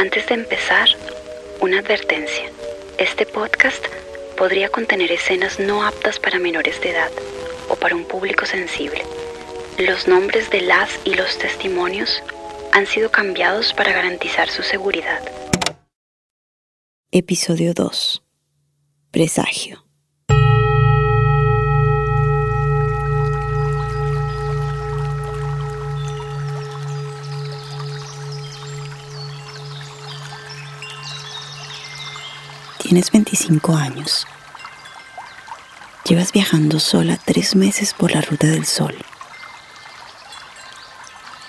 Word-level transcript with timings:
Antes 0.00 0.26
de 0.28 0.34
empezar, 0.34 0.88
una 1.60 1.80
advertencia. 1.80 2.50
Este 2.96 3.26
podcast 3.26 3.84
podría 4.34 4.70
contener 4.70 5.12
escenas 5.12 5.60
no 5.60 5.84
aptas 5.84 6.18
para 6.18 6.38
menores 6.38 6.80
de 6.80 6.92
edad 6.92 7.10
o 7.68 7.76
para 7.76 7.96
un 7.96 8.06
público 8.06 8.46
sensible. 8.46 9.02
Los 9.78 10.08
nombres 10.08 10.48
de 10.48 10.62
las 10.62 10.88
y 11.04 11.16
los 11.16 11.36
testimonios 11.36 12.22
han 12.72 12.86
sido 12.86 13.10
cambiados 13.10 13.74
para 13.74 13.92
garantizar 13.92 14.48
su 14.48 14.62
seguridad. 14.62 15.20
Episodio 17.10 17.74
2. 17.74 18.22
Presagio. 19.10 19.84
Tienes 32.90 33.12
25 33.12 33.76
años. 33.76 34.26
Llevas 36.04 36.32
viajando 36.32 36.80
sola 36.80 37.20
tres 37.24 37.54
meses 37.54 37.94
por 37.94 38.10
la 38.10 38.20
ruta 38.20 38.48
del 38.48 38.66
sol. 38.66 38.96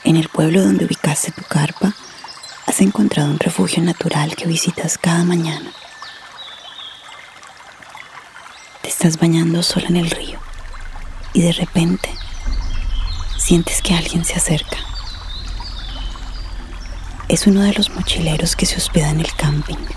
En 0.04 0.18
el 0.18 0.30
pueblo 0.30 0.62
donde 0.62 0.86
ubicaste 0.86 1.32
tu 1.32 1.42
carpa, 1.42 1.96
has 2.68 2.80
encontrado 2.80 3.32
un 3.32 3.40
refugio 3.40 3.82
natural 3.82 4.36
que 4.36 4.46
visitas 4.46 5.00
cada 5.00 5.24
mañana. 5.24 5.72
Te 8.84 8.90
estás 8.90 9.18
bañando 9.18 9.64
sola 9.64 9.88
en 9.88 9.96
el 9.96 10.12
río 10.12 10.40
y 11.34 11.42
de 11.42 11.54
repente 11.54 12.14
sientes 13.40 13.82
que 13.82 13.96
alguien 13.96 14.26
se 14.26 14.36
acerca. 14.36 14.78
Es 17.28 17.48
uno 17.48 17.64
de 17.64 17.74
los 17.74 17.90
mochileros 17.90 18.56
que 18.56 18.68
se 18.68 18.78
hospeda 18.78 19.10
en 19.10 19.22
el 19.22 19.34
camping. 19.34 19.88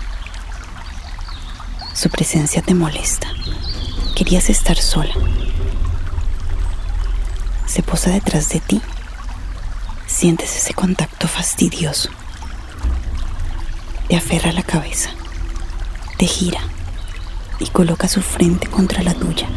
Su 1.95 2.09
presencia 2.09 2.61
te 2.61 2.73
molesta. 2.73 3.29
Querías 4.17 4.49
estar 4.49 4.77
sola. 4.77 5.13
Se 7.65 7.83
posa 7.83 8.09
detrás 8.09 8.49
de 8.49 8.59
ti. 8.59 8.81
Sientes 10.05 10.57
ese 10.57 10.73
contacto 10.73 11.29
fastidioso. 11.29 12.09
Te 14.09 14.17
aferra 14.17 14.51
la 14.51 14.63
cabeza. 14.63 15.11
Te 16.17 16.27
gira 16.27 16.59
y 17.59 17.67
coloca 17.67 18.09
su 18.09 18.21
frente 18.21 18.67
contra 18.67 19.01
la 19.01 19.13
tuya. 19.13 19.47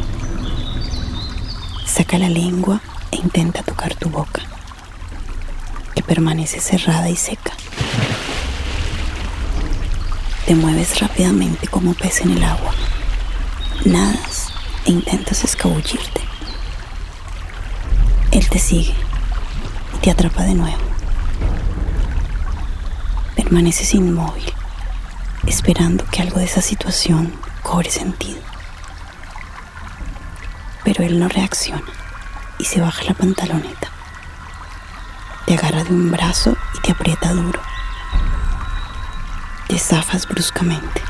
Saca 1.87 2.19
la 2.19 2.29
lengua 2.29 2.81
e 3.11 3.17
intenta 3.17 3.65
tocar 3.65 3.97
tu 3.97 4.11
boca, 4.11 4.43
que 5.93 6.03
permanece 6.05 6.61
cerrada 6.61 7.11
y 7.11 7.17
seca. 7.17 7.53
Te 10.49 10.55
mueves 10.55 10.99
rápidamente 10.99 11.69
como 11.69 11.93
pez 11.93 12.23
en 12.23 12.31
el 12.31 12.43
agua. 12.43 12.73
Nadas 13.85 14.47
e 14.87 14.93
intentas 14.93 15.45
escabullirte. 15.45 16.23
Él 18.31 18.49
te 18.49 18.59
sigue 18.59 18.95
y 19.95 19.99
te 19.99 20.11
atrapa 20.11 20.45
de 20.45 20.55
nuevo. 20.55 20.79
Permaneces 23.37 23.93
inmóvil, 23.93 24.51
esperando 25.47 26.07
que 26.07 26.23
algo 26.23 26.39
de 26.39 26.47
esa 26.47 26.63
situación 26.63 27.31
cobre 27.63 27.91
sentido. 27.91 28.41
Pero 30.83 31.05
él 31.05 31.19
no 31.19 31.29
reacciona 31.29 31.93
y 32.59 32.65
se 32.65 32.81
baja 32.81 33.05
la 33.05 33.13
pantaloneta. 33.13 33.91
Te 35.45 35.59
agarra 35.59 35.85
de 35.85 35.93
un 35.93 36.11
brazo 36.11 36.57
y 36.75 36.81
te 36.81 36.93
aprieta 36.93 37.35
duro 37.35 37.68
te 39.69 39.79
zafas 39.79 40.27
bruscamente. 40.27 41.03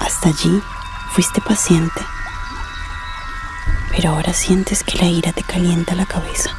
Hasta 0.00 0.30
allí 0.30 0.62
fuiste 1.10 1.42
paciente, 1.42 2.00
pero 3.90 4.10
ahora 4.10 4.32
sientes 4.32 4.82
que 4.82 4.96
la 4.98 5.04
ira 5.04 5.32
te 5.32 5.42
calienta 5.42 5.94
la 5.94 6.06
cabeza. 6.06 6.50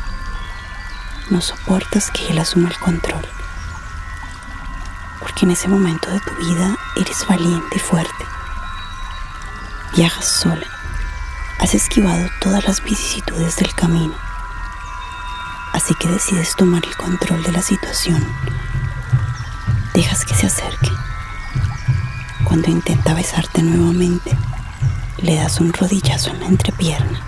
No 1.31 1.41
soportas 1.41 2.11
que 2.11 2.27
él 2.29 2.37
asuma 2.37 2.69
el 2.69 2.77
control, 2.77 3.27
porque 5.19 5.45
en 5.45 5.51
ese 5.51 5.67
momento 5.67 6.11
de 6.11 6.19
tu 6.19 6.35
vida 6.35 6.77
eres 6.95 7.25
valiente 7.27 7.75
y 7.75 7.79
fuerte. 7.79 8.25
Viajas 9.95 10.27
sola, 10.27 10.67
has 11.59 11.73
esquivado 11.73 12.29
todas 12.39 12.63
las 12.65 12.83
vicisitudes 12.83 13.55
del 13.55 13.73
camino, 13.73 14.13
así 15.73 15.95
que 15.95 16.09
decides 16.09 16.55
tomar 16.55 16.83
el 16.85 16.95
control 16.95 17.41
de 17.41 17.51
la 17.53 17.61
situación 17.61 18.23
Dejas 19.93 20.25
que 20.25 20.33
se 20.33 20.47
acerque. 20.47 20.89
Cuando 22.45 22.71
intenta 22.71 23.13
besarte 23.13 23.61
nuevamente, 23.61 24.35
le 25.21 25.35
das 25.35 25.59
un 25.59 25.71
rodillazo 25.71 26.31
en 26.31 26.39
la 26.39 26.47
entrepierna. 26.47 27.21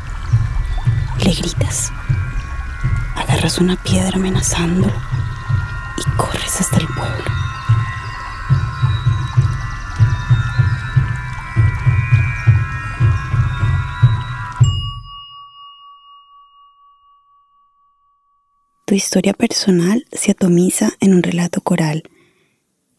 Le 1.24 1.32
gritas. 1.32 1.92
Agarras 3.16 3.60
una 3.60 3.76
piedra 3.76 4.18
amenazándolo 4.18 4.94
y 5.98 6.18
corres 6.18 6.60
hasta 6.60 6.78
el 6.78 6.88
pueblo. 6.88 7.24
Tu 18.86 18.96
historia 18.96 19.34
personal 19.34 20.06
se 20.12 20.32
atomiza 20.32 20.92
en 21.00 21.14
un 21.14 21.22
relato 21.22 21.62
coral 21.62 22.04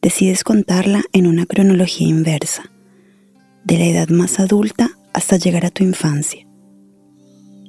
decides 0.03 0.45
contarla 0.45 1.03
en 1.13 1.27
una 1.27 1.47
cronología 1.47 2.09
inversa, 2.09 2.71
de 3.65 3.79
la 3.79 3.85
edad 3.87 4.09
más 4.09 4.39
adulta 4.39 4.91
hasta 5.13 5.37
llegar 5.37 5.67
a 5.67 5.71
tu 5.71 5.83
infancia. 5.83 6.47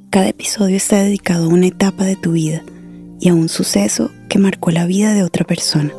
Cada 0.10 0.30
episodio 0.30 0.78
está 0.78 1.02
dedicado 1.02 1.46
a 1.46 1.54
una 1.54 1.68
etapa 1.68 2.06
de 2.06 2.16
tu 2.16 2.34
vida 2.34 2.64
y 3.20 3.30
a 3.30 3.34
un 3.34 3.50
suceso 3.50 4.12
que 4.30 4.40
marcó 4.40 4.72
la 4.72 4.86
vida 4.86 5.14
de 5.14 5.24
otra 5.24 5.46
persona. 5.46 5.92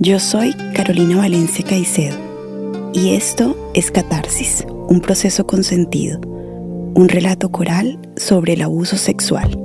Yo 0.00 0.18
soy 0.18 0.54
Carolina 0.74 1.18
Valencia 1.18 1.64
Caicedo 1.64 2.16
y 2.92 3.14
esto 3.14 3.56
es 3.74 3.90
Catarsis, 3.90 4.64
un 4.88 5.00
proceso 5.00 5.46
consentido, 5.46 6.20
un 6.20 7.08
relato 7.08 7.50
coral 7.50 7.98
sobre 8.16 8.54
el 8.54 8.62
abuso 8.62 8.96
sexual. 8.96 9.56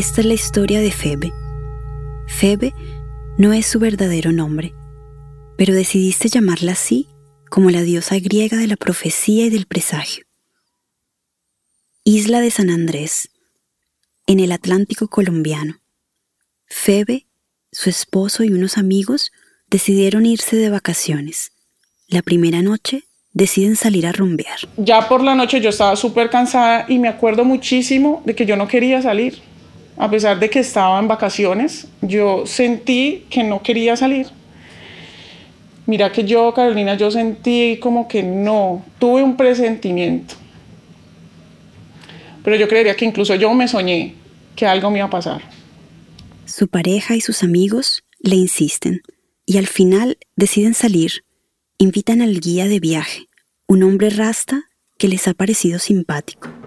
Esta 0.00 0.22
es 0.22 0.26
la 0.28 0.32
historia 0.32 0.80
de 0.80 0.92
Febe. 0.92 1.30
Febe 2.26 2.72
no 3.36 3.52
es 3.52 3.66
su 3.66 3.78
verdadero 3.78 4.32
nombre, 4.32 4.72
pero 5.58 5.74
decidiste 5.74 6.30
llamarla 6.30 6.72
así 6.72 7.06
como 7.50 7.68
la 7.68 7.82
diosa 7.82 8.18
griega 8.18 8.56
de 8.56 8.66
la 8.66 8.76
profecía 8.76 9.44
y 9.44 9.50
del 9.50 9.66
presagio. 9.66 10.24
Isla 12.02 12.40
de 12.40 12.50
San 12.50 12.70
Andrés, 12.70 13.28
en 14.26 14.40
el 14.40 14.52
Atlántico 14.52 15.08
colombiano. 15.08 15.82
Febe, 16.64 17.26
su 17.70 17.90
esposo 17.90 18.42
y 18.42 18.54
unos 18.54 18.78
amigos 18.78 19.32
decidieron 19.68 20.24
irse 20.24 20.56
de 20.56 20.70
vacaciones. 20.70 21.52
La 22.08 22.22
primera 22.22 22.62
noche 22.62 23.02
deciden 23.34 23.76
salir 23.76 24.06
a 24.06 24.12
rumbear. 24.12 24.60
Ya 24.78 25.10
por 25.10 25.22
la 25.22 25.34
noche 25.34 25.60
yo 25.60 25.68
estaba 25.68 25.94
súper 25.94 26.30
cansada 26.30 26.86
y 26.88 26.98
me 26.98 27.08
acuerdo 27.08 27.44
muchísimo 27.44 28.22
de 28.24 28.34
que 28.34 28.46
yo 28.46 28.56
no 28.56 28.66
quería 28.66 29.02
salir 29.02 29.49
a 30.00 30.10
pesar 30.10 30.40
de 30.40 30.48
que 30.48 30.60
estaba 30.60 30.98
en 30.98 31.08
vacaciones, 31.08 31.86
yo 32.00 32.46
sentí 32.46 33.26
que 33.28 33.44
no 33.44 33.62
quería 33.62 33.98
salir. 33.98 34.28
Mira 35.84 36.10
que 36.10 36.24
yo, 36.24 36.54
Carolina, 36.54 36.94
yo 36.94 37.10
sentí 37.10 37.76
como 37.82 38.08
que 38.08 38.22
no, 38.22 38.82
tuve 38.98 39.22
un 39.22 39.36
presentimiento. 39.36 40.36
Pero 42.42 42.56
yo 42.56 42.66
creería 42.66 42.96
que 42.96 43.04
incluso 43.04 43.34
yo 43.34 43.52
me 43.52 43.68
soñé 43.68 44.14
que 44.56 44.66
algo 44.66 44.90
me 44.90 45.00
iba 45.00 45.06
a 45.06 45.10
pasar. 45.10 45.42
Su 46.46 46.68
pareja 46.68 47.14
y 47.14 47.20
sus 47.20 47.42
amigos 47.42 48.02
le 48.20 48.36
insisten 48.36 49.02
y 49.44 49.58
al 49.58 49.66
final 49.66 50.16
deciden 50.34 50.72
salir. 50.72 51.26
Invitan 51.76 52.22
al 52.22 52.40
guía 52.40 52.68
de 52.68 52.80
viaje, 52.80 53.28
un 53.66 53.82
hombre 53.82 54.08
rasta 54.08 54.62
que 54.96 55.08
les 55.08 55.28
ha 55.28 55.34
parecido 55.34 55.78
simpático. 55.78 56.59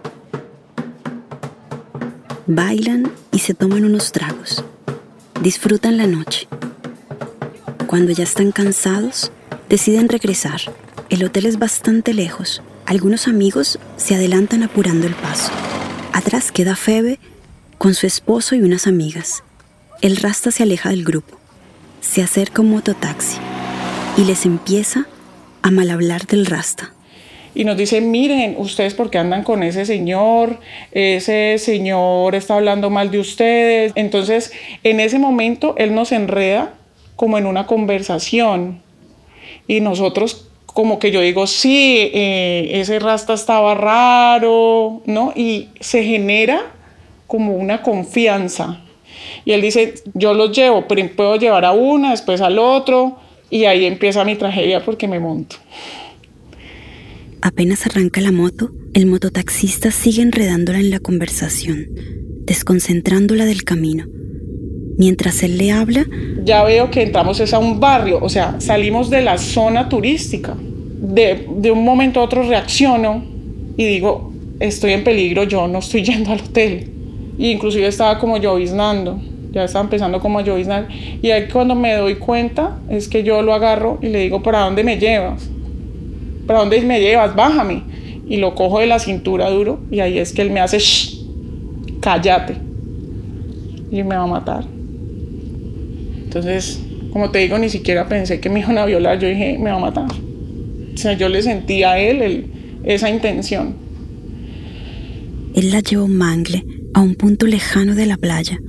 Bailan 2.47 3.09
y 3.31 3.39
se 3.39 3.53
toman 3.53 3.85
unos 3.85 4.11
tragos. 4.11 4.65
Disfrutan 5.41 5.95
la 5.95 6.07
noche. 6.07 6.49
Cuando 7.87 8.11
ya 8.11 8.25
están 8.25 8.51
cansados, 8.51 9.31
deciden 9.69 10.09
regresar. 10.09 10.59
El 11.09 11.23
hotel 11.23 11.45
es 11.45 11.57
bastante 11.57 12.13
lejos 12.13 12.61
Algunos 12.85 13.29
amigos 13.29 13.79
se 13.95 14.15
adelantan 14.15 14.61
apurando 14.63 15.07
el 15.07 15.15
paso. 15.15 15.51
Atrás 16.11 16.51
queda 16.51 16.75
Febe 16.75 17.17
con 17.77 17.93
su 17.93 18.07
esposo 18.07 18.55
y 18.55 18.61
unas 18.61 18.87
amigas. 18.87 19.43
El 20.01 20.17
rasta 20.17 20.51
se 20.51 20.63
aleja 20.63 20.89
del 20.89 21.05
grupo. 21.05 21.39
Se 22.01 22.21
acerca 22.21 22.61
un 22.61 22.71
mototaxi 22.71 23.37
y 24.17 24.25
les 24.25 24.45
empieza 24.45 25.07
a 25.61 25.71
mal 25.71 25.89
hablar 25.89 26.27
del 26.27 26.45
rasta 26.45 26.93
y 27.55 27.65
nos 27.65 27.77
dice, 27.77 28.01
miren, 28.01 28.55
ustedes 28.57 28.93
por 28.93 29.09
qué 29.09 29.17
andan 29.17 29.43
con 29.43 29.63
ese 29.63 29.85
señor, 29.85 30.59
ese 30.91 31.57
señor 31.57 32.35
está 32.35 32.55
hablando 32.55 32.89
mal 32.89 33.11
de 33.11 33.19
ustedes. 33.19 33.91
Entonces, 33.95 34.51
en 34.83 34.99
ese 34.99 35.19
momento, 35.19 35.75
él 35.77 35.93
nos 35.93 36.11
enreda 36.11 36.73
como 37.15 37.37
en 37.37 37.45
una 37.45 37.67
conversación 37.67 38.81
y 39.67 39.81
nosotros 39.81 40.49
como 40.65 40.97
que 40.97 41.11
yo 41.11 41.21
digo, 41.21 41.45
sí, 41.45 42.09
eh, 42.13 42.71
ese 42.73 42.97
rasta 42.97 43.33
estaba 43.33 43.75
raro, 43.75 45.01
¿no? 45.05 45.31
Y 45.35 45.69
se 45.79 46.03
genera 46.03 46.61
como 47.27 47.55
una 47.55 47.83
confianza. 47.83 48.81
Y 49.45 49.51
él 49.51 49.61
dice, 49.61 49.93
yo 50.15 50.33
los 50.33 50.51
llevo, 50.55 50.87
pero 50.87 51.07
puedo 51.15 51.35
llevar 51.35 51.65
a 51.65 51.73
una, 51.73 52.11
después 52.11 52.41
al 52.41 52.57
otro, 52.57 53.17
y 53.51 53.65
ahí 53.65 53.85
empieza 53.85 54.23
mi 54.23 54.35
tragedia 54.35 54.83
porque 54.83 55.07
me 55.07 55.19
monto. 55.19 55.57
Apenas 57.45 57.85
arranca 57.85 58.21
la 58.21 58.31
moto, 58.31 58.71
el 58.93 59.05
mototaxista 59.05 59.91
sigue 59.91 60.21
enredándola 60.21 60.79
en 60.79 60.89
la 60.89 61.01
conversación, 61.01 61.89
desconcentrándola 62.45 63.43
del 63.43 63.65
camino. 63.65 64.05
Mientras 64.97 65.43
él 65.43 65.57
le 65.57 65.73
habla, 65.73 66.05
ya 66.45 66.63
veo 66.63 66.89
que 66.89 67.03
entramos 67.03 67.41
es 67.41 67.53
a 67.53 67.59
un 67.59 67.81
barrio, 67.81 68.19
o 68.21 68.29
sea, 68.29 68.61
salimos 68.61 69.09
de 69.09 69.23
la 69.23 69.37
zona 69.37 69.89
turística. 69.89 70.55
De, 70.55 71.45
de 71.57 71.69
un 71.69 71.83
momento 71.83 72.21
a 72.21 72.23
otro 72.23 72.47
reacciono 72.47 73.25
y 73.75 73.83
digo, 73.87 74.31
estoy 74.61 74.93
en 74.93 75.03
peligro, 75.03 75.43
yo 75.43 75.67
no 75.67 75.79
estoy 75.79 76.01
yendo 76.05 76.31
al 76.31 76.39
hotel. 76.39 76.91
Y 77.37 77.51
inclusive 77.51 77.87
estaba 77.87 78.19
como 78.19 78.37
lloviznando, 78.37 79.19
ya 79.51 79.65
estaba 79.65 79.83
empezando 79.83 80.21
como 80.21 80.39
a 80.39 80.43
lloviznar. 80.43 80.87
Y 81.21 81.31
ahí 81.31 81.49
cuando 81.51 81.75
me 81.75 81.93
doy 81.95 82.15
cuenta 82.15 82.79
es 82.89 83.09
que 83.09 83.21
yo 83.23 83.41
lo 83.41 83.53
agarro 83.53 83.99
y 84.01 84.07
le 84.07 84.19
digo, 84.19 84.41
¿para 84.41 84.61
dónde 84.61 84.85
me 84.85 84.97
llevas? 84.97 85.49
¿Para 86.45 86.59
dónde 86.59 86.81
me 86.81 86.99
llevas? 86.99 87.35
Bájame. 87.35 87.83
Y 88.27 88.37
lo 88.37 88.55
cojo 88.55 88.79
de 88.79 88.87
la 88.87 88.99
cintura 88.99 89.49
duro 89.49 89.81
y 89.91 89.99
ahí 89.99 90.17
es 90.17 90.31
que 90.33 90.41
él 90.41 90.51
me 90.51 90.59
hace, 90.59 90.79
Shh, 90.79 91.19
cállate. 91.99 92.55
Y 93.91 94.03
me 94.03 94.15
va 94.15 94.23
a 94.23 94.27
matar. 94.27 94.65
Entonces, 96.23 96.81
como 97.11 97.29
te 97.29 97.39
digo, 97.39 97.57
ni 97.59 97.69
siquiera 97.69 98.07
pensé 98.07 98.39
que 98.39 98.49
me 98.49 98.61
iban 98.61 98.77
a 98.77 98.85
violar. 98.85 99.19
Yo 99.19 99.27
dije, 99.27 99.57
me 99.59 99.69
va 99.69 99.77
a 99.77 99.79
matar. 99.79 100.11
O 100.11 100.97
sea, 100.97 101.13
yo 101.13 101.29
le 101.29 101.41
sentí 101.41 101.83
a 101.83 101.99
él 101.99 102.47
esa 102.83 103.09
intención. 103.09 103.75
Él 105.53 105.71
la 105.71 105.81
llevó 105.81 106.07
mangle 106.07 106.65
a 106.93 107.01
un 107.01 107.15
punto 107.15 107.45
lejano 107.45 107.93
de 107.93 108.07
la 108.07 108.17
playa. 108.17 108.59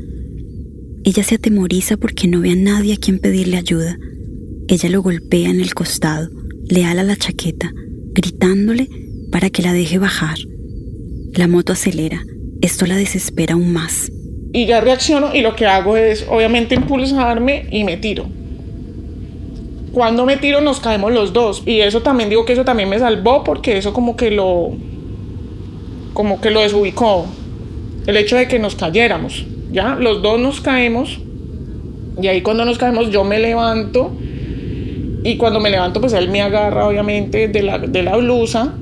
Ella 1.05 1.23
se 1.23 1.37
atemoriza 1.37 1.97
porque 1.97 2.29
no 2.29 2.41
ve 2.41 2.51
a 2.51 2.57
nadie 2.57 2.95
a 2.95 2.97
quien 2.97 3.19
pedirle 3.19 3.57
ayuda. 3.57 3.97
Ella 4.69 4.91
lo 4.91 5.03
golpea 5.03 5.51
en 5.51 5.61
el 5.61 5.75
costado 5.75 6.29
le 6.69 6.85
ala 6.85 7.03
la 7.03 7.17
chaqueta, 7.17 7.71
gritándole 8.13 8.89
para 9.31 9.51
que 9.51 9.63
la 9.63 9.73
deje 9.73 9.99
bajar. 9.99 10.37
La 11.35 11.49
moto 11.49 11.73
acelera. 11.73 12.23
Esto 12.63 12.87
la 12.87 12.97
desespera 12.97 13.55
aún 13.55 13.73
más. 13.73 14.11
Y 14.53 14.67
ya 14.67 14.81
reacciono 14.81 15.35
y 15.35 15.41
lo 15.41 15.57
que 15.57 15.67
hago 15.67 15.97
es 15.97 16.25
obviamente 16.29 16.75
impulsarme 16.75 17.67
y 17.71 17.85
me 17.85 17.97
tiro. 17.97 18.27
Cuando 19.93 20.25
me 20.25 20.37
tiro 20.37 20.61
nos 20.61 20.81
caemos 20.81 21.13
los 21.13 21.33
dos. 21.33 21.63
Y 21.67 21.81
eso 21.81 22.03
también 22.03 22.31
digo 22.31 22.45
que 22.45 22.55
eso 22.55 22.65
también 22.65 22.89
me 22.89 22.99
salvó 22.99 23.45
porque 23.45 23.77
eso 23.77 23.93
como 23.93 24.17
que 24.17 24.31
lo... 24.31 24.73
como 26.15 26.41
que 26.41 26.51
lo 26.51 26.61
desubicó. 26.61 27.27
El 28.07 28.17
hecho 28.17 28.37
de 28.37 28.49
que 28.49 28.59
nos 28.59 28.75
cayéramos. 28.75 29.45
Ya, 29.71 29.97
los 29.97 30.23
dos 30.23 30.41
nos 30.41 30.61
caemos. 30.61 31.21
Y 32.23 32.29
ahí 32.29 32.43
cuando 32.43 32.65
nos 32.65 32.79
caemos 32.79 33.11
yo 33.11 33.25
me 33.25 33.39
levanto 33.39 34.13
y 35.25 35.39
cuando 35.39 35.59
me 35.59 35.71
levanto, 35.71 36.03
pues 36.03 36.13
él 36.13 36.29
me 36.29 36.43
agarra 36.43 36.87
obviamente 36.87 37.49
de 37.49 37.63
la, 37.63 37.79
de 37.79 38.03
la 38.03 38.15
blusa 38.19 38.75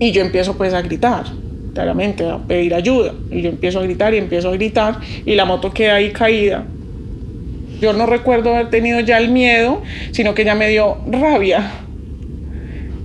y 0.00 0.12
yo 0.12 0.22
empiezo 0.22 0.56
pues 0.56 0.72
a 0.72 0.80
gritar, 0.80 1.26
claramente, 1.74 2.26
a 2.26 2.38
pedir 2.38 2.74
ayuda. 2.74 3.12
Y 3.30 3.42
yo 3.42 3.50
empiezo 3.50 3.80
a 3.80 3.82
gritar 3.82 4.14
y 4.14 4.16
empiezo 4.16 4.48
a 4.48 4.52
gritar 4.52 4.98
y 5.26 5.34
la 5.34 5.44
moto 5.44 5.74
queda 5.74 5.96
ahí 5.96 6.10
caída. 6.10 6.64
Yo 7.82 7.92
no 7.92 8.06
recuerdo 8.06 8.54
haber 8.54 8.70
tenido 8.70 8.98
ya 9.00 9.18
el 9.18 9.28
miedo, 9.28 9.82
sino 10.12 10.34
que 10.34 10.42
ya 10.42 10.54
me 10.54 10.70
dio 10.70 10.96
rabia. 11.06 11.70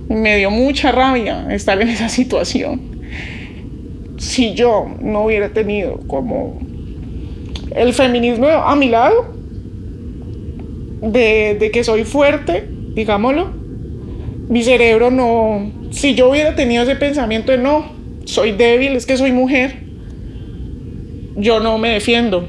Me 0.08 0.38
dio 0.38 0.50
mucha 0.50 0.92
rabia 0.92 1.48
estar 1.50 1.82
en 1.82 1.88
esa 1.88 2.08
situación. 2.08 2.80
Si 4.16 4.54
yo 4.54 4.86
no 5.02 5.26
hubiera 5.26 5.50
tenido 5.50 6.00
como 6.06 6.58
el 7.74 7.92
feminismo 7.92 8.46
a 8.48 8.74
mi 8.74 8.88
lado, 8.88 9.39
de, 11.00 11.70
que 11.72 11.84
soy 11.84 12.04
fuerte, 12.04 12.68
digámoslo, 12.94 13.52
mi 14.48 14.62
cerebro 14.62 15.10
no, 15.10 15.72
si 15.90 16.14
yo 16.14 16.30
hubiera 16.30 16.54
tenido 16.54 16.82
ese 16.82 16.96
pensamiento 16.96 17.52
de 17.52 17.58
no, 17.58 17.92
soy 18.24 18.52
débil, 18.52 18.96
es 18.96 19.06
que 19.06 19.16
soy 19.16 19.32
mujer, 19.32 19.84
yo 21.36 21.60
no 21.60 21.78
me 21.78 21.90
defiendo, 21.90 22.48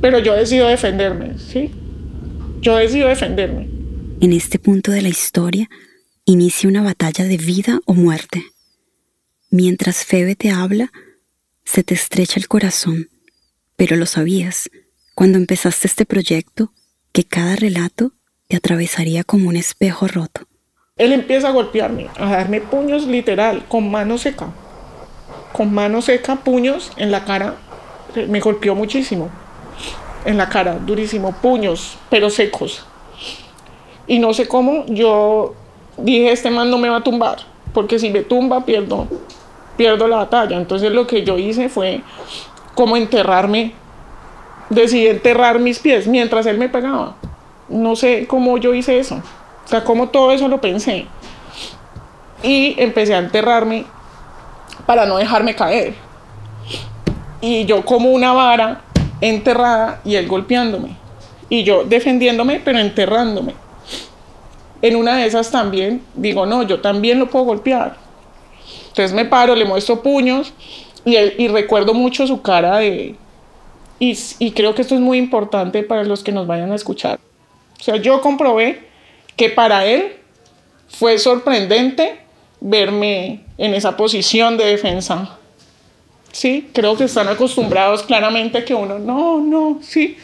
pero 0.00 0.18
yo 0.18 0.34
decido 0.34 0.68
defenderme, 0.68 1.38
¿sí? 1.38 1.70
Yo 2.60 2.76
decido 2.76 3.08
defenderme. 3.08 3.68
En 4.20 4.32
este 4.32 4.58
punto 4.58 4.90
de 4.90 5.02
la 5.02 5.08
historia, 5.08 5.68
inicia 6.26 6.68
una 6.68 6.82
batalla 6.82 7.24
de 7.24 7.38
vida 7.38 7.80
o 7.86 7.94
muerte. 7.94 8.44
Mientras 9.50 10.04
Febe 10.04 10.36
te 10.36 10.50
habla, 10.50 10.92
se 11.64 11.82
te 11.82 11.94
estrecha 11.94 12.38
el 12.38 12.48
corazón, 12.48 13.08
pero 13.76 13.96
lo 13.96 14.06
sabías. 14.06 14.68
Cuando 15.14 15.38
empezaste 15.38 15.86
este 15.86 16.04
proyecto, 16.04 16.72
que 17.12 17.24
cada 17.24 17.56
relato 17.56 18.12
te 18.48 18.56
atravesaría 18.56 19.24
como 19.24 19.48
un 19.48 19.56
espejo 19.56 20.08
roto. 20.08 20.42
Él 20.96 21.12
empieza 21.12 21.48
a 21.48 21.52
golpearme, 21.52 22.08
a 22.18 22.30
darme 22.30 22.60
puños 22.60 23.06
literal, 23.06 23.64
con 23.68 23.90
mano 23.90 24.18
seca. 24.18 24.48
Con 25.52 25.72
mano 25.72 26.02
seca, 26.02 26.36
puños 26.36 26.92
en 26.96 27.10
la 27.10 27.24
cara. 27.24 27.54
Me 28.28 28.40
golpeó 28.40 28.74
muchísimo. 28.74 29.30
En 30.24 30.36
la 30.36 30.48
cara, 30.48 30.78
durísimo, 30.78 31.32
puños, 31.32 31.96
pero 32.10 32.28
secos. 32.28 32.84
Y 34.06 34.18
no 34.18 34.34
sé 34.34 34.46
cómo, 34.46 34.84
yo 34.86 35.54
dije, 35.96 36.32
este 36.32 36.50
man 36.50 36.70
no 36.70 36.78
me 36.78 36.88
va 36.88 36.96
a 36.96 37.02
tumbar, 37.02 37.38
porque 37.72 37.98
si 37.98 38.10
me 38.10 38.22
tumba, 38.22 38.64
pierdo, 38.66 39.06
pierdo 39.76 40.08
la 40.08 40.16
batalla. 40.16 40.56
Entonces 40.56 40.92
lo 40.92 41.06
que 41.06 41.24
yo 41.24 41.38
hice 41.38 41.68
fue 41.68 42.02
como 42.74 42.96
enterrarme 42.96 43.72
decidí 44.70 45.08
enterrar 45.08 45.58
mis 45.58 45.78
pies 45.78 46.06
mientras 46.06 46.46
él 46.46 46.56
me 46.56 46.68
pegaba. 46.68 47.16
No 47.68 47.96
sé 47.96 48.26
cómo 48.26 48.56
yo 48.56 48.72
hice 48.72 48.98
eso. 48.98 49.16
O 49.64 49.68
sea, 49.68 49.84
cómo 49.84 50.08
todo 50.08 50.32
eso 50.32 50.48
lo 50.48 50.60
pensé. 50.60 51.06
Y 52.42 52.74
empecé 52.78 53.14
a 53.14 53.18
enterrarme 53.18 53.84
para 54.86 55.04
no 55.06 55.18
dejarme 55.18 55.54
caer. 55.54 55.94
Y 57.40 57.64
yo 57.66 57.84
como 57.84 58.10
una 58.10 58.32
vara 58.32 58.82
enterrada 59.20 60.00
y 60.04 60.14
él 60.14 60.26
golpeándome. 60.26 60.96
Y 61.48 61.64
yo 61.64 61.84
defendiéndome, 61.84 62.60
pero 62.64 62.78
enterrándome. 62.78 63.54
En 64.82 64.96
una 64.96 65.16
de 65.16 65.26
esas 65.26 65.50
también 65.50 66.02
digo, 66.14 66.46
no, 66.46 66.62
yo 66.62 66.80
también 66.80 67.18
lo 67.18 67.28
puedo 67.28 67.44
golpear. 67.44 67.96
Entonces 68.88 69.12
me 69.12 69.24
paro, 69.24 69.54
le 69.54 69.64
muestro 69.64 70.02
puños 70.02 70.52
y, 71.04 71.16
y 71.16 71.48
recuerdo 71.48 71.92
mucho 71.92 72.26
su 72.26 72.40
cara 72.40 72.78
de, 72.78 73.14
y, 74.02 74.52
creo 74.52 74.74
que 74.74 74.80
esto 74.80 74.94
es 74.94 75.00
muy 75.00 75.18
importante 75.18 75.82
para 75.82 76.04
los 76.04 76.24
que 76.24 76.32
nos 76.32 76.46
vayan 76.46 76.72
a 76.72 76.74
escuchar. 76.74 77.20
O 77.78 77.82
sea, 77.82 77.96
yo 77.96 78.22
comprobé 78.22 78.80
que 79.36 79.50
para 79.50 79.84
él 79.84 80.14
fue 80.88 81.18
sorprendente 81.18 82.18
verme 82.60 83.44
en 83.58 83.74
esa 83.74 83.98
posición 83.98 84.56
de 84.56 84.64
defensa. 84.64 85.36
Sí, 86.32 86.70
creo 86.72 86.96
que 86.96 87.04
están 87.04 87.28
acostumbrados 87.28 88.02
claramente 88.02 88.64
que 88.64 88.74
uno, 88.74 88.98
no, 88.98 89.38
no, 89.38 89.80
sí. 89.82 90.16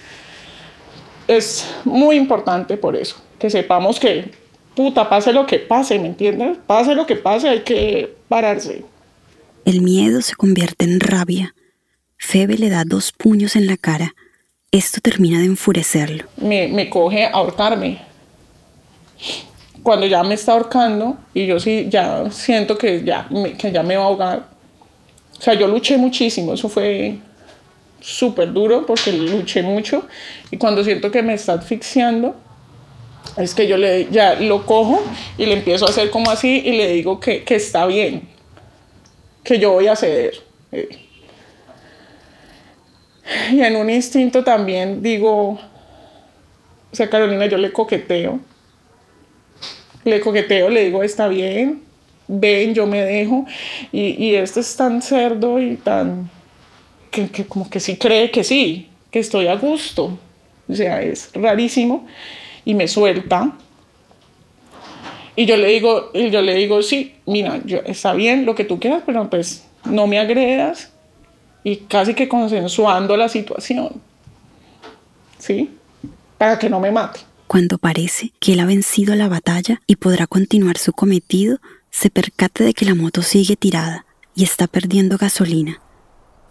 Es 1.28 1.70
muy 1.84 2.16
importante 2.16 2.78
por 2.78 2.96
eso, 2.96 3.16
que 3.38 3.50
sepamos 3.50 4.00
que, 4.00 4.30
puta, 4.74 5.06
pase 5.06 5.34
lo 5.34 5.46
que 5.46 5.58
pase, 5.58 5.98
¿me 5.98 6.06
entiendes? 6.06 6.56
Pase 6.66 6.94
lo 6.94 7.04
que 7.04 7.16
pase, 7.16 7.48
hay 7.50 7.60
que 7.60 8.14
pararse. 8.28 8.84
El 9.66 9.82
miedo 9.82 10.22
se 10.22 10.34
convierte 10.34 10.86
en 10.86 11.00
rabia 11.00 11.54
Febe 12.18 12.56
le 12.56 12.70
da 12.70 12.84
dos 12.84 13.12
puños 13.12 13.56
en 13.56 13.66
la 13.66 13.76
cara. 13.76 14.14
Esto 14.72 15.00
termina 15.00 15.38
de 15.38 15.46
enfurecerlo. 15.46 16.24
Me, 16.36 16.90
coge 16.90 17.24
a 17.24 17.30
ahorcarme. 17.30 18.00
Cuando 19.82 20.06
ya 20.06 20.22
me 20.22 20.34
está 20.34 20.52
ahorcando 20.52 21.16
y 21.32 21.46
yo 21.46 21.60
sí 21.60 21.86
ya 21.88 22.30
siento 22.30 22.76
que 22.76 23.04
ya, 23.04 23.28
que 23.58 23.70
ya 23.70 23.82
me 23.82 23.96
va 23.96 24.04
a 24.04 24.06
ahogar. 24.06 24.48
O 25.38 25.42
sea, 25.42 25.54
yo 25.54 25.68
luché 25.68 25.96
muchísimo. 25.96 26.54
Eso 26.54 26.68
fue 26.68 27.18
súper 28.00 28.52
duro 28.52 28.84
porque 28.84 29.12
luché 29.12 29.62
mucho. 29.62 30.06
Y 30.50 30.56
cuando 30.56 30.82
siento 30.82 31.10
que 31.10 31.22
me 31.22 31.34
está 31.34 31.54
asfixiando, 31.54 32.34
es 33.36 33.54
que 33.54 33.66
yo 33.66 33.76
le, 33.76 34.08
ya 34.10 34.34
lo 34.34 34.64
cojo 34.66 35.02
y 35.38 35.46
le 35.46 35.54
empiezo 35.54 35.86
a 35.86 35.90
hacer 35.90 36.10
como 36.10 36.30
así 36.30 36.62
y 36.64 36.72
le 36.72 36.88
digo 36.92 37.20
que, 37.20 37.44
que 37.44 37.56
está 37.56 37.86
bien, 37.86 38.28
que 39.44 39.58
yo 39.58 39.72
voy 39.72 39.86
a 39.88 39.96
ceder. 39.96 40.34
Y 43.52 43.60
en 43.60 43.76
un 43.76 43.90
instinto 43.90 44.44
también 44.44 45.02
digo, 45.02 45.58
o 46.92 46.96
sea, 46.96 47.10
Carolina, 47.10 47.46
yo 47.46 47.58
le 47.58 47.72
coqueteo. 47.72 48.40
Le 50.04 50.20
coqueteo, 50.20 50.68
le 50.68 50.84
digo, 50.84 51.02
está 51.02 51.26
bien, 51.26 51.82
ven, 52.28 52.74
yo 52.74 52.86
me 52.86 53.02
dejo. 53.02 53.44
Y, 53.92 54.24
y 54.24 54.34
este 54.36 54.60
es 54.60 54.76
tan 54.76 55.02
cerdo 55.02 55.58
y 55.60 55.76
tan, 55.76 56.30
que, 57.10 57.28
que 57.28 57.46
como 57.46 57.68
que 57.68 57.80
sí 57.80 57.96
cree 57.96 58.30
que 58.30 58.44
sí, 58.44 58.88
que 59.10 59.18
estoy 59.18 59.48
a 59.48 59.56
gusto. 59.56 60.18
O 60.68 60.74
sea, 60.74 61.02
es 61.02 61.30
rarísimo. 61.34 62.06
Y 62.64 62.74
me 62.74 62.88
suelta. 62.88 63.56
Y 65.36 65.44
yo 65.44 65.56
le 65.56 65.68
digo, 65.68 66.10
y 66.14 66.30
yo 66.30 66.40
le 66.40 66.54
digo, 66.54 66.82
sí, 66.82 67.14
mira, 67.26 67.60
yo, 67.64 67.78
está 67.84 68.14
bien 68.14 68.46
lo 68.46 68.54
que 68.54 68.64
tú 68.64 68.80
quieras, 68.80 69.02
pero 69.04 69.28
pues 69.28 69.66
no 69.84 70.06
me 70.06 70.18
agredas. 70.18 70.92
Y 71.66 71.78
casi 71.78 72.14
que 72.14 72.28
consensuando 72.28 73.16
la 73.16 73.28
situación. 73.28 74.00
¿Sí? 75.36 75.76
Para 76.38 76.60
que 76.60 76.70
no 76.70 76.78
me 76.78 76.92
mate. 76.92 77.18
Cuando 77.48 77.76
parece 77.78 78.30
que 78.38 78.52
él 78.52 78.60
ha 78.60 78.66
vencido 78.66 79.16
la 79.16 79.26
batalla 79.26 79.82
y 79.88 79.96
podrá 79.96 80.28
continuar 80.28 80.78
su 80.78 80.92
cometido, 80.92 81.58
se 81.90 82.08
percata 82.08 82.62
de 82.62 82.72
que 82.72 82.84
la 82.84 82.94
moto 82.94 83.22
sigue 83.22 83.56
tirada 83.56 84.06
y 84.36 84.44
está 84.44 84.68
perdiendo 84.68 85.18
gasolina. 85.18 85.80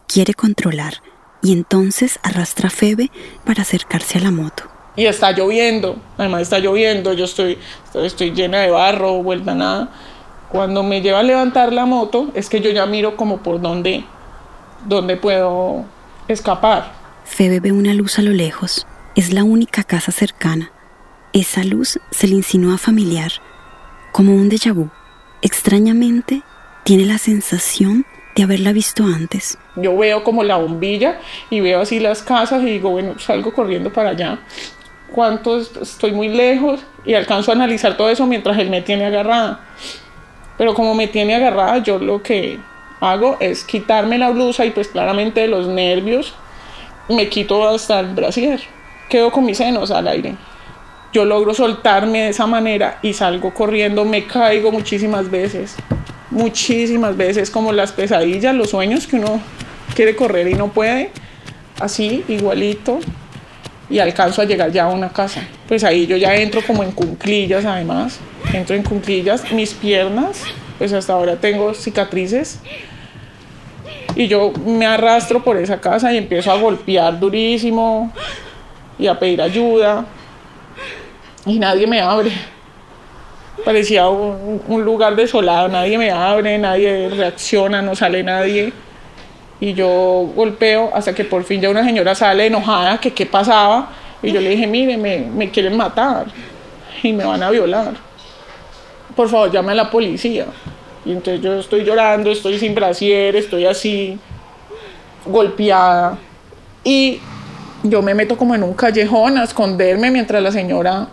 Quiere 0.05 0.33
controlar 0.33 0.95
y 1.41 1.53
entonces 1.53 2.19
arrastra 2.21 2.67
a 2.67 2.71
Febe 2.71 3.09
para 3.45 3.61
acercarse 3.61 4.17
a 4.17 4.21
la 4.21 4.31
moto. 4.31 4.65
Y 4.97 5.05
está 5.05 5.31
lloviendo, 5.31 5.95
además 6.17 6.41
está 6.41 6.59
lloviendo, 6.59 7.13
yo 7.13 7.23
estoy, 7.23 7.57
estoy 7.93 8.31
llena 8.31 8.59
de 8.59 8.69
barro, 8.69 9.23
vuelta 9.23 9.53
a 9.53 9.55
nada. 9.55 9.91
Cuando 10.51 10.83
me 10.83 10.99
lleva 10.99 11.19
a 11.19 11.23
levantar 11.23 11.71
la 11.71 11.85
moto, 11.85 12.31
es 12.33 12.49
que 12.49 12.59
yo 12.59 12.71
ya 12.71 12.85
miro 12.85 13.15
como 13.15 13.37
por 13.37 13.61
dónde, 13.61 14.03
dónde 14.85 15.17
puedo 15.17 15.85
escapar. 16.27 16.91
Febe 17.25 17.59
ve 17.59 17.71
una 17.71 17.93
luz 17.93 18.19
a 18.19 18.21
lo 18.21 18.31
lejos. 18.31 18.87
Es 19.15 19.33
la 19.33 19.43
única 19.43 19.83
casa 19.83 20.11
cercana. 20.11 20.71
Esa 21.33 21.63
luz 21.63 21.99
se 22.11 22.27
le 22.27 22.35
insinúa 22.35 22.77
familiar, 22.77 23.31
como 24.11 24.33
un 24.33 24.49
déjà 24.49 24.73
vu. 24.73 24.89
Extrañamente, 25.41 26.43
tiene 26.83 27.05
la 27.05 27.17
sensación 27.17 28.05
de 28.35 28.43
haberla 28.43 28.73
visto 28.73 29.03
antes. 29.03 29.57
Yo 29.75 29.97
veo 29.97 30.23
como 30.23 30.43
la 30.43 30.57
bombilla 30.57 31.19
y 31.49 31.59
veo 31.61 31.81
así 31.81 31.99
las 31.99 32.21
casas 32.21 32.61
y 32.63 32.67
digo, 32.67 32.89
bueno, 32.89 33.17
salgo 33.19 33.53
corriendo 33.53 33.91
para 33.91 34.09
allá. 34.11 34.39
¿Cuánto 35.11 35.57
estoy 35.57 36.11
muy 36.11 36.29
lejos? 36.29 36.81
Y 37.05 37.13
alcanzo 37.13 37.51
a 37.51 37.55
analizar 37.55 37.95
todo 37.97 38.09
eso 38.09 38.25
mientras 38.25 38.57
él 38.57 38.69
me 38.69 38.81
tiene 38.81 39.05
agarrada. 39.05 39.61
Pero 40.57 40.73
como 40.73 40.93
me 40.93 41.07
tiene 41.07 41.35
agarrada, 41.35 41.79
yo 41.79 41.99
lo 41.99 42.21
que 42.21 42.59
hago 42.99 43.37
es 43.39 43.63
quitarme 43.63 44.17
la 44.17 44.29
blusa 44.29 44.65
y 44.65 44.71
pues 44.71 44.87
claramente 44.87 45.41
de 45.41 45.47
los 45.47 45.67
nervios 45.67 46.33
me 47.09 47.29
quito 47.29 47.67
hasta 47.67 47.99
el 47.99 48.07
brasier. 48.07 48.61
Quedo 49.09 49.31
con 49.31 49.45
mis 49.45 49.57
senos 49.57 49.91
al 49.91 50.07
aire. 50.07 50.35
Yo 51.13 51.25
logro 51.25 51.53
soltarme 51.53 52.23
de 52.23 52.29
esa 52.29 52.47
manera 52.47 52.99
y 53.01 53.13
salgo 53.13 53.53
corriendo, 53.53 54.03
me 54.03 54.25
caigo 54.25 54.71
muchísimas 54.71 55.29
veces 55.29 55.77
muchísimas 56.35 57.15
veces 57.15 57.49
como 57.49 57.71
las 57.71 57.91
pesadillas, 57.93 58.53
los 58.53 58.71
sueños 58.71 59.07
que 59.07 59.15
uno 59.15 59.39
quiere 59.95 60.15
correr 60.15 60.47
y 60.49 60.53
no 60.53 60.67
puede, 60.67 61.11
así 61.79 62.23
igualito, 62.27 62.99
y 63.89 63.99
alcanzo 63.99 64.41
a 64.41 64.45
llegar 64.45 64.71
ya 64.71 64.85
a 64.85 64.89
una 64.89 65.09
casa. 65.09 65.47
Pues 65.67 65.83
ahí 65.83 66.07
yo 66.07 66.17
ya 66.17 66.35
entro 66.35 66.61
como 66.65 66.83
en 66.83 66.91
cunclillas 66.91 67.65
además, 67.65 68.19
entro 68.53 68.75
en 68.75 68.83
cunclillas, 68.83 69.51
mis 69.51 69.73
piernas, 69.73 70.41
pues 70.77 70.93
hasta 70.93 71.13
ahora 71.13 71.35
tengo 71.37 71.73
cicatrices, 71.73 72.59
y 74.15 74.27
yo 74.27 74.53
me 74.65 74.85
arrastro 74.85 75.43
por 75.43 75.57
esa 75.57 75.79
casa 75.79 76.13
y 76.13 76.17
empiezo 76.17 76.51
a 76.51 76.57
golpear 76.57 77.19
durísimo 77.19 78.11
y 78.97 79.07
a 79.07 79.19
pedir 79.19 79.41
ayuda, 79.41 80.05
y 81.45 81.59
nadie 81.59 81.85
me 81.85 82.01
abre 82.01 82.31
parecía 83.65 84.07
un, 84.09 84.85
lugar 84.85 85.15
desolado, 85.15 85.67
nadie 85.67 85.97
me 85.97 86.11
abre, 86.11 86.57
nadie 86.57 87.09
reacciona, 87.09 87.81
no 87.81 87.95
sale 87.95 88.23
nadie. 88.23 88.73
Y 89.59 89.73
yo 89.73 90.31
golpeo 90.35 90.91
hasta 90.93 91.15
que 91.15 91.23
por 91.23 91.43
fin 91.43 91.61
ya 91.61 91.69
una 91.69 91.83
señora 91.83 92.13
sale 92.13 92.47
enojada, 92.47 92.99
que 92.99 93.11
qué 93.11 93.25
pasaba. 93.25 93.89
Y 94.21 94.31
yo 94.31 94.41
le 94.41 94.49
dije, 94.49 94.67
mire, 94.67 94.97
me, 94.97 95.19
me 95.19 95.49
quieren 95.49 95.77
matar 95.77 96.27
y 97.01 97.13
me 97.13 97.23
van 97.23 97.41
a 97.41 97.49
violar. 97.49 97.93
Por 99.15 99.29
favor, 99.29 99.51
llame 99.51 99.71
a 99.71 99.75
la 99.75 99.89
policía. 99.89 100.47
Y 101.05 101.11
entonces 101.11 101.41
yo 101.41 101.59
estoy 101.59 101.83
llorando, 101.83 102.31
estoy 102.31 102.57
sin 102.57 102.73
brasier, 102.73 103.35
estoy 103.35 103.65
así, 103.65 104.17
golpeada. 105.25 106.17
Y 106.83 107.19
yo 107.83 108.01
me 108.01 108.13
meto 108.13 108.37
como 108.37 108.55
en 108.55 108.63
un 108.63 108.73
callejón 108.73 109.37
a 109.37 109.43
esconderme 109.43 110.11
mientras 110.11 110.41
la 110.41 110.51
señora 110.51 111.07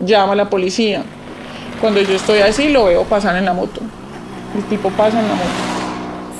llama 0.00 0.32
a 0.32 0.36
la 0.36 0.50
policía. 0.50 1.02
Cuando 1.80 2.00
yo 2.00 2.14
estoy 2.14 2.40
así, 2.40 2.68
lo 2.68 2.84
veo 2.84 3.04
pasar 3.04 3.36
en 3.36 3.44
la 3.44 3.52
moto. 3.52 3.80
El 4.54 4.64
tipo 4.64 4.90
pasa 4.90 5.20
en 5.20 5.28
la 5.28 5.34
moto. 5.34 5.50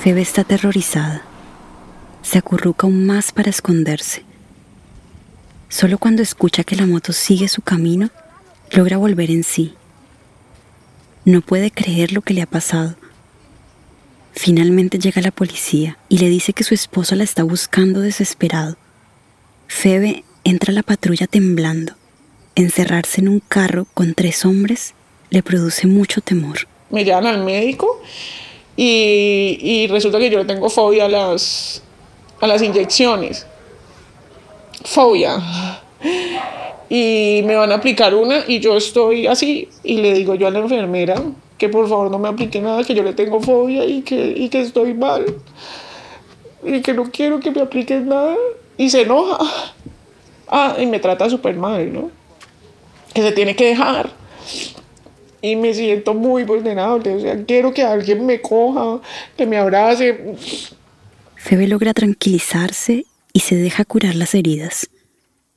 Febe 0.01 0.21
está 0.21 0.43
aterrorizada. 0.43 1.23
Se 2.23 2.39
acurruca 2.39 2.87
aún 2.87 3.07
más 3.07 3.33
para 3.33 3.51
esconderse. 3.51 4.25
Solo 5.69 5.99
cuando 5.99 6.23
escucha 6.23 6.65
que 6.65 6.77
la 6.77 6.87
moto 6.87 7.13
sigue 7.13 7.49
su 7.49 7.63
camino, 7.63 8.11
logra 8.73 8.97
volver 8.97 9.31
en 9.31 9.45
sí. 9.45 9.76
No 11.27 11.41
puede 11.41 11.73
creer 11.73 12.13
lo 12.13 12.23
que 12.23 12.35
le 12.35 12.43
ha 12.43 12.47
pasado. 12.47 12.95
Finalmente 14.33 15.01
llega 15.01 15.21
la 15.21 15.33
policía 15.33 15.99
y 16.09 16.19
le 16.19 16.29
dice 16.29 16.53
que 16.53 16.63
su 16.63 16.73
esposo 16.73 17.17
la 17.17 17.25
está 17.25 17.43
buscando 17.43 17.99
desesperado. 17.99 18.77
Febe 19.67 20.23
entra 20.45 20.71
a 20.71 20.75
la 20.75 20.85
patrulla 20.85 21.27
temblando. 21.27 21.95
Encerrarse 22.55 23.23
en 23.23 23.29
un 23.29 23.41
carro 23.41 23.89
con 23.93 24.15
tres 24.15 24.45
hombres 24.45 24.95
le 25.31 25.43
produce 25.43 25.89
mucho 25.89 26.21
temor. 26.21 26.69
Me 26.91 27.05
llevan 27.05 27.27
al 27.27 27.43
médico 27.43 28.01
y, 28.77 29.89
resulta 29.91 30.21
que 30.21 30.31
yo 30.31 30.47
tengo 30.47 30.71
fobia 30.71 31.07
a 31.07 31.09
las, 31.09 31.83
a 32.41 32.47
las 32.47 32.63
inyecciones. 32.63 33.49
Fobia. 34.85 35.83
Y 36.89 37.43
me 37.45 37.57
van 37.57 37.73
a 37.73 37.77
aplicar 37.77 38.15
una 38.15 38.45
y 38.47 38.61
yo 38.61 38.77
estoy 38.77 39.27
así 39.27 39.69
y 39.83 39.99
le 39.99 40.15
digo 40.15 40.35
yo 40.37 40.47
a 40.47 40.51
la 40.51 40.61
enfermera 40.61 41.21
que 41.59 41.69
por 41.69 41.89
favor 41.89 42.11
no 42.11 42.19
me 42.19 42.29
aplique 42.29 42.61
nada, 42.61 42.85
que 42.85 42.95
yo 42.95 43.03
le 43.03 43.13
tengo 43.13 43.41
fobia 43.41 43.85
y 43.85 44.03
que, 44.03 44.35
y 44.37 44.49
que 44.49 44.61
estoy 44.61 44.95
mal 44.95 45.25
y 46.63 46.81
que 46.83 46.93
no 46.93 47.11
quiero 47.11 47.41
que 47.41 47.51
me 47.51 47.63
apliquen 47.63 48.09
nada 48.09 48.37
y 48.77 48.91
se 48.91 49.03
enoja. 49.03 49.39
Ah, 50.49 50.77
y 50.79 50.87
me 50.87 51.01
trata 51.01 51.29
súper 51.31 51.57
mal, 51.57 51.93
¿no? 51.93 52.11
Que 53.15 53.23
se 53.23 53.33
tiene 53.33 53.57
que 53.57 53.67
dejar 53.67 54.11
y 55.41 55.57
me 55.57 55.73
siento 55.75 56.15
muy 56.15 56.45
vulnerable. 56.45 57.15
O 57.15 57.21
sea, 57.21 57.45
quiero 57.45 57.73
que 57.73 57.83
alguien 57.83 58.27
me 58.27 58.41
coja, 58.41 59.01
que 59.37 59.47
me 59.47 59.57
abrace. 59.57 60.19
Febe 61.37 61.69
logra 61.69 61.95
tranquilizarse 61.95 63.07
y 63.33 63.41
se 63.41 63.57
deja 63.57 63.85
curar 63.85 64.15
las 64.15 64.35
heridas. 64.35 64.89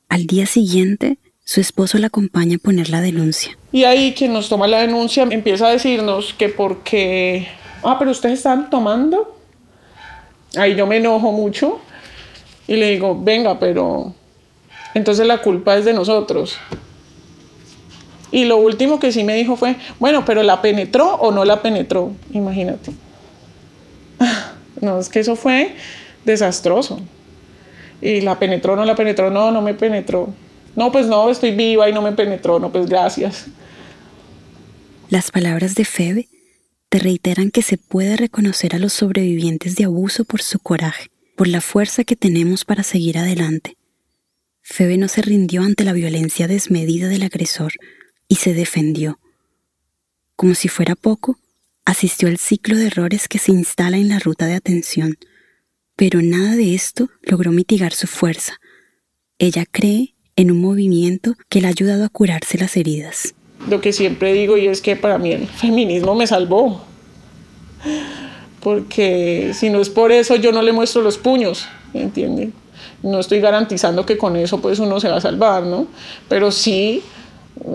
Al 0.10 0.25
día 0.25 0.48
siguiente, 0.48 1.20
su 1.46 1.62
esposo 1.62 2.00
la 2.00 2.08
acompaña 2.08 2.58
a 2.58 2.60
poner 2.60 2.89
la 2.89 3.00
denuncia. 3.00 3.58
Y 3.72 3.84
ahí 3.84 4.13
quien 4.13 4.34
nos 4.34 4.50
toma 4.50 4.68
la 4.68 4.82
denuncia 4.82 5.24
empieza 5.30 5.68
a 5.68 5.72
decirnos 5.72 6.34
que 6.34 6.50
porque, 6.50 7.48
ah, 7.84 7.98
pero 8.00 8.12
ustedes 8.12 8.39
están 8.39 8.72
tomando. 8.72 9.38
Ahí 10.58 10.75
yo 10.75 10.88
me 10.88 10.98
enojo 10.98 11.32
mucho 11.32 11.80
y 12.68 12.75
le 12.75 12.89
digo, 12.92 13.20
venga, 13.22 13.60
pero 13.60 14.13
entonces 14.96 15.28
la 15.28 15.42
culpa 15.42 15.78
es 15.78 15.86
de 15.86 15.94
nosotros. 15.94 16.58
Y 18.32 18.46
lo 18.46 18.58
último 18.58 19.00
que 19.00 19.12
sí 19.12 19.24
me 19.24 19.36
dijo 19.36 19.56
fue, 19.56 19.75
bueno, 20.00 20.25
pero 20.25 20.42
¿la 20.42 20.62
penetró 20.62 21.16
o 21.16 21.32
no 21.32 21.46
la 21.46 21.62
penetró? 21.62 22.12
Imagínate. 22.34 22.92
No, 24.82 24.98
es 24.98 25.10
que 25.10 25.20
eso 25.20 25.36
fue 25.36 25.75
desastroso. 26.24 27.01
Y 28.01 28.22
la 28.22 28.39
penetró, 28.39 28.75
no 28.75 28.86
la 28.86 28.96
penetró, 28.96 29.29
no, 29.29 29.51
no 29.51 29.62
me 29.62 29.74
penetró. 29.74 30.34
No, 30.75 30.91
pues 30.91 31.08
no, 31.08 31.29
estoy 31.29 31.51
viva 31.51 31.89
y 31.89 31.94
no 31.94 32.01
me 32.01 32.12
penetró, 32.13 32.60
no, 32.60 32.72
pues 32.72 32.88
gracias. 32.88 33.48
Las 35.10 35.32
palabras 35.32 35.75
de 35.75 35.86
Febe 35.86 36.27
te 36.89 37.00
reiteran 37.00 37.51
que 37.51 37.62
se 37.62 37.77
puede 37.77 38.15
reconocer 38.15 38.75
a 38.75 38.79
los 38.79 38.94
sobrevivientes 38.94 39.75
de 39.75 39.86
abuso 39.86 40.24
por 40.24 40.41
su 40.41 40.60
coraje, 40.60 41.10
por 41.36 41.48
la 41.48 41.62
fuerza 41.62 42.03
que 42.03 42.15
tenemos 42.15 42.65
para 42.65 42.84
seguir 42.84 43.18
adelante. 43.18 43.75
Febe 44.62 44.98
no 44.98 45.08
se 45.08 45.22
rindió 45.22 45.63
ante 45.63 45.84
la 45.84 45.94
violencia 45.94 46.48
desmedida 46.48 47.08
del 47.08 47.24
agresor, 47.24 47.74
y 48.27 48.36
se 48.36 48.53
defendió. 48.53 49.20
Como 50.36 50.53
si 50.53 50.70
fuera 50.70 50.96
poco, 50.96 51.39
asistió 51.84 52.27
al 52.27 52.38
ciclo 52.38 52.77
de 52.77 52.88
errores 52.88 53.27
que 53.27 53.39
se 53.39 53.51
instala 53.51 53.98
en 53.98 54.10
la 54.10 54.20
ruta 54.20 54.46
de 54.46 54.53
atención, 54.53 55.18
pero 56.00 56.22
nada 56.22 56.56
de 56.56 56.75
esto 56.75 57.10
logró 57.24 57.51
mitigar 57.51 57.91
su 57.91 58.08
fuerza. 58.08 58.53
Ella 59.38 59.65
cree 59.70 60.15
en 60.38 60.50
un 60.50 60.62
movimiento 60.62 61.34
que 61.50 61.60
le 61.60 61.68
ha 61.68 61.72
ayudado 61.72 62.06
a 62.06 62.10
curarse 62.10 62.58
las 62.58 62.77
heridas. 62.77 63.36
Lo 63.70 63.82
que 63.82 63.91
siempre 63.91 64.32
digo 64.32 64.56
y 64.56 64.68
es 64.68 64.82
que 64.82 64.96
para 64.96 65.18
mí 65.18 65.34
el 65.34 65.46
feminismo 65.46 66.15
me 66.15 66.25
salvó. 66.25 66.86
Porque 68.62 69.51
si 69.53 69.70
no 69.70 69.82
es 69.82 69.89
por 69.89 70.13
eso 70.13 70.38
yo 70.38 70.53
no 70.53 70.62
le 70.62 70.72
muestro 70.72 71.01
los 71.01 71.18
puños, 71.18 71.68
¿entienden? 71.94 72.53
No 73.03 73.20
estoy 73.20 73.41
garantizando 73.41 74.06
que 74.06 74.18
con 74.18 74.38
eso 74.38 74.62
pues 74.62 74.79
uno 74.79 75.01
se 75.01 75.10
va 75.10 75.18
a 75.18 75.22
salvar, 75.22 75.63
¿no? 75.63 75.86
Pero 76.29 76.50
sí, 76.53 77.03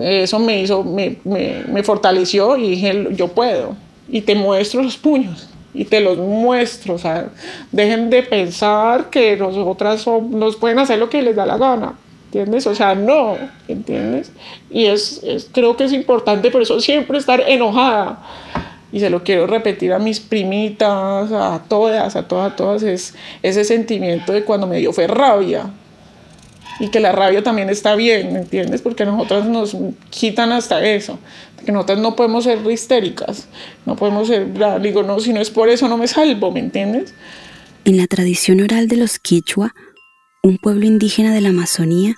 eso 0.01 0.39
me 0.39 0.63
hizo, 0.63 0.83
me, 0.83 1.19
me 1.23 1.83
fortaleció 1.83 2.57
y 2.57 2.71
dije, 2.71 3.07
yo 3.11 3.27
puedo. 3.27 3.75
Y 4.09 4.21
te 4.21 4.33
muestro 4.33 4.81
los 4.81 4.97
puños 4.97 5.49
y 5.75 5.85
te 5.85 5.99
los 5.99 6.17
muestro. 6.17 6.95
O 6.95 6.97
sea, 6.97 7.29
dejen 7.71 8.09
de 8.09 8.23
pensar 8.23 9.09
que 9.09 9.35
nosotras 9.37 10.05
nos 10.07 10.55
pueden 10.55 10.79
hacer 10.79 10.97
lo 10.97 11.09
que 11.09 11.21
les 11.21 11.35
da 11.35 11.45
la 11.45 11.57
gana. 11.57 11.93
¿Entiendes? 12.27 12.67
O 12.67 12.75
sea, 12.75 12.95
no, 12.95 13.37
¿entiendes? 13.67 14.31
Y 14.69 14.85
es, 14.85 15.21
creo 15.53 15.77
que 15.77 15.85
es 15.85 15.93
importante 15.93 16.51
por 16.51 16.61
eso 16.61 16.81
siempre 16.81 17.17
estar 17.17 17.41
enojada. 17.47 18.23
Y 18.91 18.99
se 18.99 19.09
lo 19.09 19.23
quiero 19.23 19.47
repetir 19.47 19.93
a 19.93 19.99
mis 19.99 20.19
primitas, 20.19 21.31
a 21.31 21.61
todas, 21.67 22.15
a 22.15 22.27
todas, 22.27 22.53
a 22.53 22.55
todas, 22.55 22.83
es 22.83 23.13
ese 23.41 23.63
sentimiento 23.63 24.31
de 24.33 24.43
cuando 24.43 24.67
me 24.67 24.77
dio 24.77 24.91
fue 24.93 25.07
rabia. 25.07 25.69
Y 26.79 26.89
que 26.89 26.99
la 26.99 27.13
rabia 27.13 27.41
también 27.41 27.69
está 27.69 27.95
bien, 27.95 28.33
¿me 28.33 28.39
entiendes? 28.39 28.81
Porque 28.81 29.03
a 29.03 29.05
nosotras 29.05 29.45
nos 29.45 29.77
quitan 30.09 30.51
hasta 30.51 30.85
eso 30.85 31.17
que 31.63 31.71
no 31.71 32.15
podemos 32.15 32.43
ser 32.43 32.59
histéricas, 32.69 33.47
no 33.85 33.95
podemos 33.95 34.27
ser, 34.27 34.51
digo, 34.81 35.03
no, 35.03 35.19
si 35.19 35.33
no 35.33 35.41
es 35.41 35.49
por 35.49 35.69
eso 35.69 35.87
no 35.87 35.97
me 35.97 36.07
salvo, 36.07 36.51
¿me 36.51 36.59
entiendes? 36.59 37.13
En 37.85 37.97
la 37.97 38.07
tradición 38.07 38.61
oral 38.61 38.87
de 38.87 38.97
los 38.97 39.19
Quichua, 39.19 39.73
un 40.43 40.57
pueblo 40.57 40.85
indígena 40.85 41.33
de 41.33 41.41
la 41.41 41.49
Amazonía, 41.49 42.15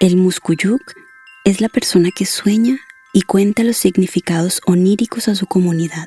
el 0.00 0.16
Muscuyuc 0.16 0.82
es 1.44 1.60
la 1.60 1.68
persona 1.68 2.10
que 2.14 2.26
sueña 2.26 2.78
y 3.12 3.22
cuenta 3.22 3.64
los 3.64 3.76
significados 3.76 4.60
oníricos 4.66 5.28
a 5.28 5.34
su 5.34 5.46
comunidad. 5.46 6.06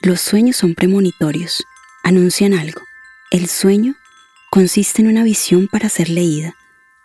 Los 0.00 0.20
sueños 0.20 0.56
son 0.56 0.74
premonitorios, 0.74 1.64
anuncian 2.02 2.54
algo. 2.54 2.80
El 3.30 3.48
sueño 3.48 3.94
consiste 4.50 5.02
en 5.02 5.08
una 5.08 5.24
visión 5.24 5.68
para 5.68 5.88
ser 5.88 6.08
leída 6.08 6.54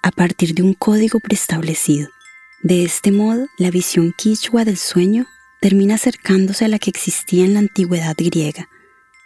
a 0.02 0.12
partir 0.12 0.54
de 0.54 0.64
un 0.64 0.74
código 0.74 1.20
preestablecido. 1.20 2.15
De 2.64 2.84
este 2.84 3.12
modo, 3.12 3.48
la 3.58 3.70
visión 3.70 4.14
quichua 4.18 4.66
del 4.66 4.78
sueño 4.78 5.28
termina 5.62 5.96
acercándose 5.96 6.66
a 6.66 6.68
la 6.68 6.80
que 6.80 6.90
existía 6.90 7.46
en 7.46 7.54
la 7.54 7.60
antigüedad 7.60 8.16
griega. 8.18 8.70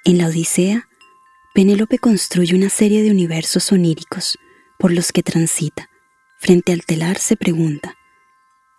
En 0.05 0.17
la 0.17 0.27
Odisea, 0.27 0.87
Penélope 1.53 1.99
construye 1.99 2.55
una 2.55 2.69
serie 2.69 3.03
de 3.03 3.11
universos 3.11 3.71
oníricos 3.71 4.37
por 4.77 4.91
los 4.91 5.11
que 5.11 5.23
transita. 5.23 5.89
Frente 6.39 6.71
al 6.71 6.85
telar 6.85 7.17
se 7.17 7.35
pregunta, 7.35 7.95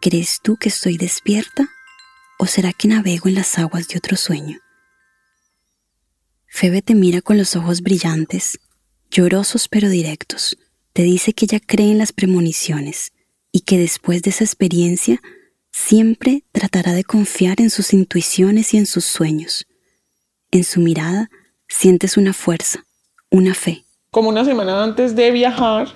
¿crees 0.00 0.40
tú 0.42 0.56
que 0.56 0.70
estoy 0.70 0.96
despierta 0.96 1.68
o 2.38 2.46
será 2.46 2.72
que 2.72 2.88
navego 2.88 3.28
en 3.28 3.34
las 3.34 3.58
aguas 3.58 3.88
de 3.88 3.98
otro 3.98 4.16
sueño? 4.16 4.58
Febe 6.46 6.82
te 6.82 6.94
mira 6.94 7.20
con 7.20 7.36
los 7.36 7.54
ojos 7.56 7.82
brillantes, 7.82 8.58
llorosos 9.10 9.68
pero 9.68 9.88
directos. 9.88 10.56
Te 10.92 11.02
dice 11.02 11.34
que 11.34 11.44
ella 11.44 11.60
cree 11.60 11.90
en 11.90 11.98
las 11.98 12.12
premoniciones 12.12 13.12
y 13.52 13.60
que 13.60 13.78
después 13.78 14.22
de 14.22 14.30
esa 14.30 14.44
experiencia 14.44 15.20
siempre 15.72 16.44
tratará 16.52 16.92
de 16.92 17.04
confiar 17.04 17.60
en 17.60 17.70
sus 17.70 17.92
intuiciones 17.92 18.74
y 18.74 18.78
en 18.78 18.86
sus 18.86 19.04
sueños. 19.04 19.66
En 20.50 20.64
su 20.64 20.80
mirada 20.80 21.30
sientes 21.68 22.16
una 22.16 22.32
fuerza, 22.32 22.84
una 23.30 23.54
fe. 23.54 23.84
Como 24.10 24.28
una 24.28 24.44
semana 24.44 24.82
antes 24.82 25.14
de 25.14 25.30
viajar 25.30 25.88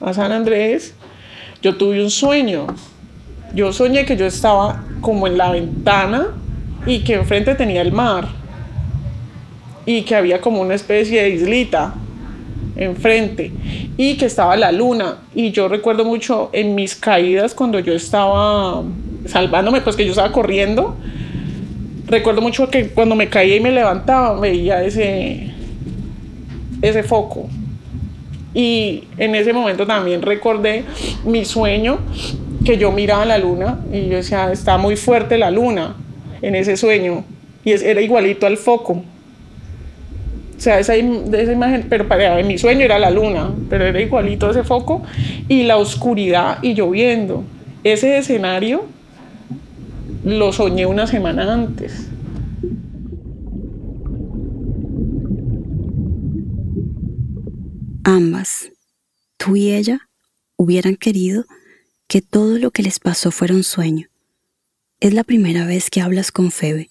a 0.00 0.14
San 0.14 0.32
Andrés, 0.32 0.94
yo 1.60 1.76
tuve 1.76 2.02
un 2.02 2.10
sueño. 2.10 2.66
Yo 3.54 3.72
soñé 3.72 4.06
que 4.06 4.16
yo 4.16 4.26
estaba 4.26 4.84
como 5.00 5.26
en 5.26 5.36
la 5.36 5.50
ventana 5.50 6.28
y 6.86 7.04
que 7.04 7.14
enfrente 7.14 7.54
tenía 7.54 7.82
el 7.82 7.92
mar 7.92 8.28
y 9.84 10.02
que 10.02 10.14
había 10.14 10.40
como 10.40 10.60
una 10.60 10.74
especie 10.74 11.22
de 11.22 11.30
islita 11.30 11.94
enfrente 12.84 13.52
y 13.96 14.16
que 14.16 14.26
estaba 14.26 14.56
la 14.56 14.72
luna. 14.72 15.18
Y 15.34 15.50
yo 15.50 15.68
recuerdo 15.68 16.04
mucho 16.04 16.50
en 16.52 16.74
mis 16.74 16.94
caídas 16.94 17.54
cuando 17.54 17.78
yo 17.78 17.92
estaba 17.92 18.82
salvándome, 19.26 19.80
pues 19.80 19.96
que 19.96 20.04
yo 20.04 20.10
estaba 20.10 20.32
corriendo. 20.32 20.96
Recuerdo 22.06 22.40
mucho 22.42 22.68
que 22.68 22.88
cuando 22.88 23.14
me 23.14 23.28
caía 23.28 23.56
y 23.56 23.60
me 23.60 23.70
levantaba 23.70 24.38
veía 24.38 24.82
ese, 24.82 25.50
ese 26.82 27.02
foco. 27.02 27.48
Y 28.54 29.04
en 29.16 29.34
ese 29.34 29.52
momento 29.52 29.86
también 29.86 30.20
recordé 30.20 30.84
mi 31.24 31.44
sueño, 31.44 31.98
que 32.64 32.76
yo 32.76 32.92
miraba 32.92 33.24
la 33.24 33.38
luna 33.38 33.80
y 33.92 34.08
yo 34.08 34.16
decía, 34.16 34.52
está 34.52 34.78
muy 34.78 34.96
fuerte 34.96 35.38
la 35.38 35.50
luna 35.50 35.96
en 36.42 36.54
ese 36.54 36.76
sueño. 36.76 37.24
Y 37.64 37.72
era 37.72 38.00
igualito 38.00 38.46
al 38.46 38.56
foco. 38.56 39.04
O 40.62 40.64
sea, 40.64 40.78
esa, 40.78 40.94
esa 40.94 41.52
imagen, 41.52 41.86
pero 41.88 42.06
para 42.06 42.40
mi 42.44 42.56
sueño 42.56 42.84
era 42.84 42.96
la 42.96 43.10
luna, 43.10 43.52
pero 43.68 43.84
era 43.84 44.00
igualito 44.00 44.48
ese 44.48 44.62
foco 44.62 45.02
y 45.48 45.64
la 45.64 45.76
oscuridad 45.76 46.60
y 46.62 46.74
lloviendo. 46.74 47.42
Ese 47.82 48.16
escenario 48.16 48.84
lo 50.22 50.52
soñé 50.52 50.86
una 50.86 51.08
semana 51.08 51.52
antes. 51.52 52.06
Ambas, 58.04 58.70
tú 59.38 59.56
y 59.56 59.72
ella, 59.72 60.08
hubieran 60.54 60.94
querido 60.94 61.44
que 62.06 62.22
todo 62.22 62.56
lo 62.58 62.70
que 62.70 62.84
les 62.84 63.00
pasó 63.00 63.32
fuera 63.32 63.52
un 63.52 63.64
sueño. 63.64 64.06
Es 65.00 65.12
la 65.12 65.24
primera 65.24 65.66
vez 65.66 65.90
que 65.90 66.02
hablas 66.02 66.30
con 66.30 66.52
Febe. 66.52 66.88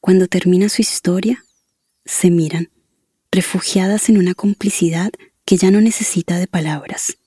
Cuando 0.00 0.26
termina 0.26 0.68
su 0.68 0.82
historia, 0.82 1.44
se 2.04 2.30
miran, 2.30 2.70
refugiadas 3.30 4.08
en 4.08 4.18
una 4.18 4.34
complicidad 4.34 5.12
que 5.44 5.56
ya 5.56 5.70
no 5.70 5.80
necesita 5.80 6.38
de 6.38 6.46
palabras. 6.46 7.18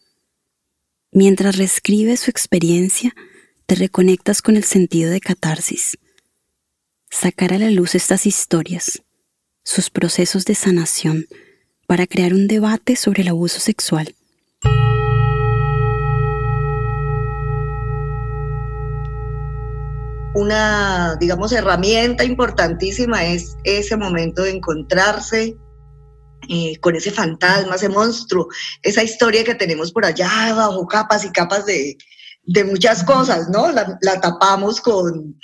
Mientras 1.12 1.58
reescribes 1.58 2.20
su 2.22 2.30
experiencia, 2.30 3.16
te 3.66 3.76
reconectas 3.76 4.42
con 4.42 4.56
el 4.56 4.63
sentido 4.63 5.12
de 5.12 5.20
catarsis. 5.20 5.98
Sacar 7.10 7.54
a 7.54 7.60
la 7.60 7.70
luz 7.70 7.96
estas 7.96 8.26
historias, 8.26 9.04
sus 9.63 9.90
procesos 9.90 10.46
de 10.46 10.56
sanación, 10.56 11.28
para 11.86 12.08
crear 12.08 12.34
un 12.34 12.48
debate 12.48 12.96
sobre 12.96 13.24
el 13.24 13.30
abuso 13.30 13.60
sexual. 13.60 14.16
Una, 20.38 21.15
digamos, 21.19 21.52
herramienta 21.52 22.23
importantísima 22.23 23.26
es 23.26 23.56
ese 23.63 23.97
momento 23.97 24.43
de 24.43 24.52
encontrarse 24.52 25.58
eh, 26.47 26.78
con 26.80 26.95
ese 26.95 27.10
fantasma, 27.10 27.73
ese 27.73 27.89
monstruo, 27.89 28.47
esa 28.84 29.02
historia 29.02 29.43
que 29.43 29.56
tenemos 29.56 29.91
por 29.91 30.06
allá 30.06 30.54
bajo 30.54 30.86
capas 30.86 31.26
y 31.26 31.32
capas 31.32 31.65
de, 31.65 31.97
muchas 32.65 33.04
cosas, 33.04 33.50
¿no? 33.50 33.71
La, 33.71 34.21
tapamos 34.21 34.80
con, 34.80 35.39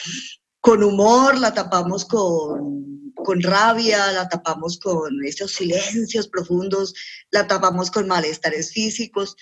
con 0.62 0.84
humor, 0.84 1.40
la 1.40 1.56
tapamos 1.56 2.06
con, 2.06 3.12
con 3.16 3.42
rabia, 3.42 4.12
la 4.12 4.30
tapamos 4.30 4.78
con 4.78 5.12
esos 5.26 5.54
silencios 5.54 6.28
profundos, 6.28 6.94
la 7.32 7.48
tapamos 7.48 7.90
con 7.90 8.08
malestares 8.08 8.72
físicos. 8.72 9.36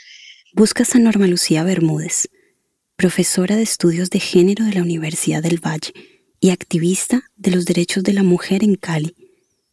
Buscas 0.53 0.95
a 0.95 0.99
Norma 0.99 1.27
Lucía 1.27 1.65
Bermúdez 1.65 2.29
profesora 3.01 3.55
de 3.55 3.63
estudios 3.63 4.11
de 4.11 4.19
género 4.19 4.63
de 4.63 4.73
la 4.73 4.83
Universidad 4.83 5.41
del 5.41 5.57
Valle 5.57 5.91
y 6.39 6.51
activista 6.51 7.23
de 7.35 7.49
los 7.49 7.65
derechos 7.65 8.03
de 8.03 8.13
la 8.13 8.21
mujer 8.21 8.63
en 8.63 8.75
Cali. 8.75 9.15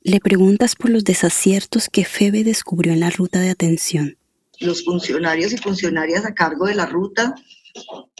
Le 0.00 0.18
preguntas 0.18 0.74
por 0.74 0.88
los 0.88 1.04
desaciertos 1.04 1.90
que 1.90 2.06
Febe 2.06 2.42
descubrió 2.42 2.94
en 2.94 3.00
la 3.00 3.10
ruta 3.10 3.38
de 3.38 3.50
atención. 3.50 4.16
Los 4.60 4.82
funcionarios 4.82 5.52
y 5.52 5.58
funcionarias 5.58 6.24
a 6.24 6.32
cargo 6.32 6.68
de 6.68 6.74
la 6.74 6.86
ruta 6.86 7.34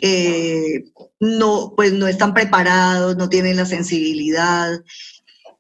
eh, 0.03 0.85
no, 1.21 1.73
pues 1.75 1.95
no 1.95 2.07
están 2.07 2.35
preparados, 2.35 3.17
no 3.17 3.31
tienen 3.31 3.57
la 3.57 3.65
sensibilidad, 3.65 4.79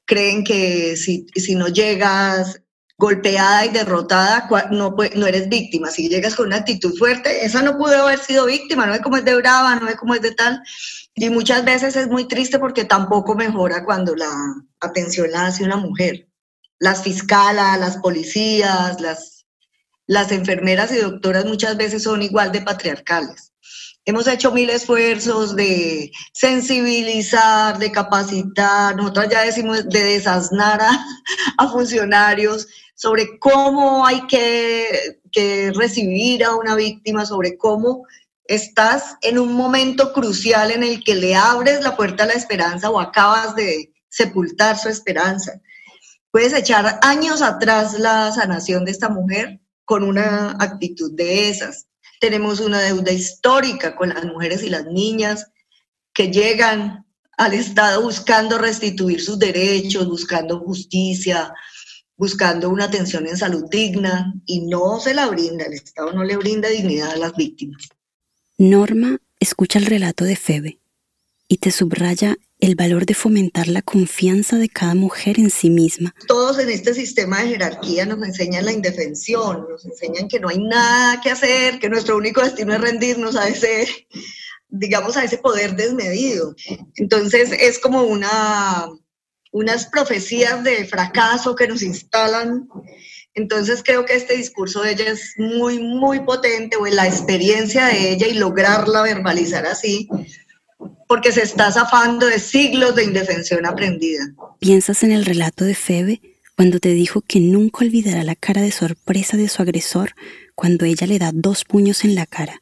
creen 0.04 0.44
que 0.44 0.94
si, 0.98 1.24
si 1.34 1.54
no 1.54 1.68
llegas 1.68 2.60
golpeada 2.98 3.64
y 3.64 3.68
derrotada, 3.68 4.48
no, 4.72 4.94
no 5.14 5.26
eres 5.26 5.48
víctima. 5.48 5.88
Si 5.90 6.08
llegas 6.08 6.34
con 6.34 6.48
una 6.48 6.56
actitud 6.56 6.96
fuerte, 6.98 7.44
esa 7.44 7.62
no 7.62 7.78
pudo 7.78 8.02
haber 8.02 8.18
sido 8.18 8.46
víctima, 8.46 8.86
no 8.86 8.94
es 8.94 9.00
como 9.00 9.16
es 9.16 9.24
de 9.24 9.36
brava, 9.36 9.76
no 9.76 9.88
es 9.88 9.94
como 9.94 10.14
es 10.16 10.20
de 10.20 10.32
tal. 10.32 10.60
Y 11.14 11.30
muchas 11.30 11.64
veces 11.64 11.94
es 11.94 12.08
muy 12.08 12.26
triste 12.26 12.58
porque 12.58 12.84
tampoco 12.84 13.36
mejora 13.36 13.84
cuando 13.84 14.16
la 14.16 14.30
atención 14.80 15.30
la 15.30 15.46
hace 15.46 15.62
una 15.62 15.76
mujer. 15.76 16.28
Las 16.80 17.04
fiscalas, 17.04 17.78
las 17.78 17.98
policías, 17.98 19.00
las, 19.00 19.46
las 20.06 20.32
enfermeras 20.32 20.90
y 20.92 20.96
doctoras 20.96 21.44
muchas 21.44 21.76
veces 21.76 22.02
son 22.02 22.22
igual 22.22 22.50
de 22.50 22.62
patriarcales. 22.62 23.52
Hemos 24.06 24.26
hecho 24.26 24.50
mil 24.50 24.70
esfuerzos 24.70 25.54
de 25.54 26.10
sensibilizar, 26.32 27.78
de 27.78 27.92
capacitar, 27.92 28.96
nosotros 28.96 29.26
ya 29.30 29.42
decimos 29.42 29.88
de 29.88 30.02
desasnar 30.02 30.80
a, 30.80 31.06
a 31.58 31.68
funcionarios, 31.68 32.66
sobre 32.98 33.38
cómo 33.38 34.04
hay 34.04 34.26
que, 34.26 35.20
que 35.30 35.70
recibir 35.72 36.42
a 36.42 36.56
una 36.56 36.74
víctima, 36.74 37.24
sobre 37.24 37.56
cómo 37.56 38.04
estás 38.42 39.14
en 39.22 39.38
un 39.38 39.52
momento 39.52 40.12
crucial 40.12 40.72
en 40.72 40.82
el 40.82 41.04
que 41.04 41.14
le 41.14 41.36
abres 41.36 41.80
la 41.80 41.96
puerta 41.96 42.24
a 42.24 42.26
la 42.26 42.32
esperanza 42.32 42.90
o 42.90 42.98
acabas 42.98 43.54
de 43.54 43.92
sepultar 44.08 44.76
su 44.76 44.88
esperanza. 44.88 45.60
Puedes 46.32 46.52
echar 46.52 46.98
años 47.02 47.40
atrás 47.40 47.96
la 48.00 48.32
sanación 48.32 48.84
de 48.84 48.90
esta 48.90 49.08
mujer 49.08 49.60
con 49.84 50.02
una 50.02 50.56
actitud 50.58 51.12
de 51.14 51.50
esas. 51.50 51.86
Tenemos 52.20 52.58
una 52.58 52.80
deuda 52.80 53.12
histórica 53.12 53.94
con 53.94 54.08
las 54.08 54.24
mujeres 54.24 54.64
y 54.64 54.70
las 54.70 54.86
niñas 54.86 55.46
que 56.12 56.32
llegan 56.32 57.06
al 57.36 57.54
Estado 57.54 58.02
buscando 58.02 58.58
restituir 58.58 59.22
sus 59.22 59.38
derechos, 59.38 60.08
buscando 60.08 60.58
justicia, 60.58 61.54
buscando 62.18 62.68
una 62.68 62.84
atención 62.84 63.26
en 63.26 63.36
salud 63.36 63.64
digna 63.70 64.34
y 64.44 64.66
no 64.66 65.00
se 65.00 65.14
la 65.14 65.28
brinda, 65.28 65.64
el 65.64 65.72
Estado 65.72 66.12
no 66.12 66.24
le 66.24 66.36
brinda 66.36 66.68
dignidad 66.68 67.12
a 67.12 67.16
las 67.16 67.34
víctimas. 67.34 67.88
Norma 68.58 69.20
escucha 69.38 69.78
el 69.78 69.86
relato 69.86 70.24
de 70.24 70.36
Febe 70.36 70.80
y 71.46 71.58
te 71.58 71.70
subraya 71.70 72.36
el 72.60 72.74
valor 72.74 73.06
de 73.06 73.14
fomentar 73.14 73.68
la 73.68 73.82
confianza 73.82 74.56
de 74.56 74.68
cada 74.68 74.96
mujer 74.96 75.38
en 75.38 75.50
sí 75.50 75.70
misma. 75.70 76.12
Todos 76.26 76.58
en 76.58 76.70
este 76.70 76.92
sistema 76.92 77.40
de 77.40 77.50
jerarquía 77.50 78.04
nos 78.04 78.20
enseñan 78.26 78.64
la 78.64 78.72
indefensión, 78.72 79.64
nos 79.70 79.84
enseñan 79.84 80.26
que 80.26 80.40
no 80.40 80.48
hay 80.48 80.58
nada 80.58 81.20
que 81.20 81.30
hacer, 81.30 81.78
que 81.78 81.88
nuestro 81.88 82.16
único 82.16 82.42
destino 82.42 82.74
es 82.74 82.80
rendirnos 82.80 83.36
a 83.36 83.48
ese, 83.48 83.86
digamos, 84.68 85.16
a 85.16 85.22
ese 85.22 85.38
poder 85.38 85.76
desmedido. 85.76 86.56
Entonces 86.96 87.52
es 87.52 87.78
como 87.78 88.02
una, 88.02 88.88
unas 89.52 89.86
profecías 89.86 90.62
de 90.64 90.84
fracaso 90.84 91.54
que 91.54 91.68
nos 91.68 91.82
instalan. 91.82 92.68
Entonces 93.34 93.82
creo 93.84 94.04
que 94.04 94.14
este 94.14 94.36
discurso 94.36 94.82
de 94.82 94.92
ella 94.92 95.10
es 95.10 95.34
muy, 95.36 95.78
muy 95.78 96.20
potente, 96.20 96.76
o 96.76 96.86
la 96.86 97.06
experiencia 97.06 97.86
de 97.86 98.12
ella 98.12 98.26
y 98.26 98.34
lograrla 98.34 99.02
verbalizar 99.02 99.66
así, 99.66 100.08
porque 101.06 101.32
se 101.32 101.42
está 101.42 101.70
zafando 101.70 102.26
de 102.26 102.38
siglos 102.38 102.94
de 102.94 103.04
indefensión 103.04 103.64
aprendida. 103.64 104.24
¿Piensas 104.58 105.02
en 105.02 105.12
el 105.12 105.24
relato 105.24 105.64
de 105.64 105.74
Febe 105.74 106.20
cuando 106.56 106.80
te 106.80 106.90
dijo 106.90 107.20
que 107.20 107.40
nunca 107.40 107.84
olvidará 107.84 108.24
la 108.24 108.34
cara 108.34 108.62
de 108.62 108.72
sorpresa 108.72 109.36
de 109.36 109.48
su 109.48 109.62
agresor 109.62 110.14
cuando 110.54 110.84
ella 110.84 111.06
le 111.06 111.18
da 111.18 111.30
dos 111.32 111.64
puños 111.64 112.04
en 112.04 112.14
la 112.14 112.26
cara? 112.26 112.60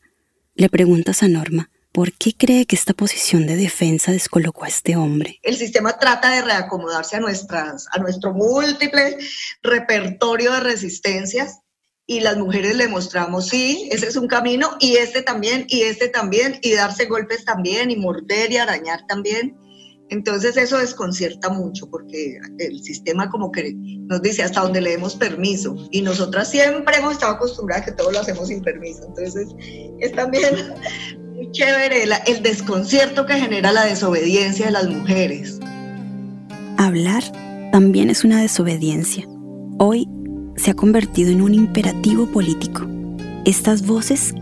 Le 0.55 0.69
preguntas 0.69 1.23
a 1.23 1.29
Norma, 1.29 1.71
¿Por 1.97 2.13
qué 2.13 2.35
cree 2.37 2.67
que 2.67 2.77
esta 2.77 2.93
posición 2.93 3.47
de 3.47 3.57
defensa 3.57 4.13
descolocó 4.13 4.65
a 4.65 4.69
este 4.69 4.97
hombre? 4.97 5.41
El 5.43 5.57
sistema 5.57 5.99
trata 5.99 6.31
de 6.31 6.43
reacomodarse 6.43 7.17
a, 7.17 7.21
nuestras, 7.21 7.87
a 7.91 7.99
nuestro 7.99 8.35
múltiple 8.35 9.17
repertorio 9.63 10.53
de 10.53 10.61
resistencias 10.61 11.61
y 12.07 12.21
las 12.21 12.37
mujeres 12.37 12.77
le 12.77 12.89
mostramos, 12.89 13.49
sí, 13.49 13.89
ese 13.91 14.09
es 14.09 14.17
un 14.17 14.29
camino 14.29 14.77
y 14.79 14.97
este 14.97 15.23
también 15.23 15.65
y 15.71 15.85
este 15.85 16.09
también 16.09 16.59
y 16.61 16.75
darse 16.75 17.07
golpes 17.07 17.47
también 17.47 17.91
y 17.91 17.97
morder 17.97 18.53
y 18.53 18.59
arañar 18.59 19.07
también. 19.07 19.57
Entonces 20.11 20.59
eso 20.59 20.77
desconcierta 20.77 21.49
mucho 21.49 21.89
porque 21.89 22.39
el 22.59 22.79
sistema 22.85 23.31
como 23.31 23.51
que 23.51 23.73
nos 23.75 24.21
dice 24.21 24.43
hasta 24.43 24.61
donde 24.61 24.83
le 24.83 24.91
demos 24.91 25.17
permiso 25.17 25.75
y 25.91 26.03
nosotras 26.03 26.51
siempre 26.51 26.99
hemos 26.99 27.15
estado 27.15 27.37
acostumbradas 27.37 27.85
a 27.85 27.87
que 27.87 27.93
todo 27.93 28.13
lo 28.13 28.21
hacemos 28.21 28.49
sin 28.49 28.61
permiso. 28.61 29.07
Entonces 29.07 29.49
es 29.99 30.13
también 30.13 30.75
muy 31.37 31.51
chévere 31.53 32.05
el 32.27 32.43
desconcierto 32.43 33.27
que 33.27 33.35
genera 33.35 33.71
la 33.71 33.85
desobediencia 33.85 34.67
de 34.67 34.73
las 34.73 34.89
mujeres. 34.89 35.61
Hablar 36.79 37.23
también 37.73 38.09
es 38.09 38.25
una 38.25 38.41
desobediencia. 38.41 39.27
Hoy 39.79 40.09
se 40.57 40.71
ha 40.71 40.75
convertido 40.75 41.31
en 41.31 41.43
un 41.43 41.53
imperativo 41.53 42.27
político. 42.27 42.87
Estas 43.45 43.87
voces 43.87 44.35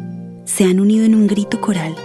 se 0.45 0.65
han 0.65 0.79
unido 0.79 1.05
en 1.05 1.17
un 1.17 1.27
grito 1.27 1.61
coral 1.61 1.97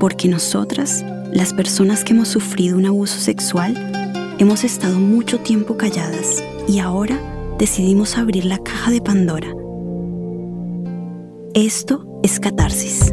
porque 0.00 0.26
nosotras, 0.26 1.04
las 1.32 1.54
personas 1.54 2.02
que 2.02 2.12
hemos 2.12 2.26
sufrido 2.26 2.76
un 2.76 2.86
abuso 2.86 3.20
sexual, 3.20 3.76
hemos 4.38 4.64
estado 4.64 4.98
mucho 4.98 5.38
tiempo 5.38 5.76
calladas 5.76 6.42
y 6.66 6.80
ahora 6.80 7.16
decidimos 7.60 8.18
abrir 8.18 8.44
la 8.44 8.58
caja 8.58 8.90
de 8.90 9.00
Pandora. 9.00 9.54
Esto 11.54 12.20
es 12.24 12.40
catarsis. 12.40 13.12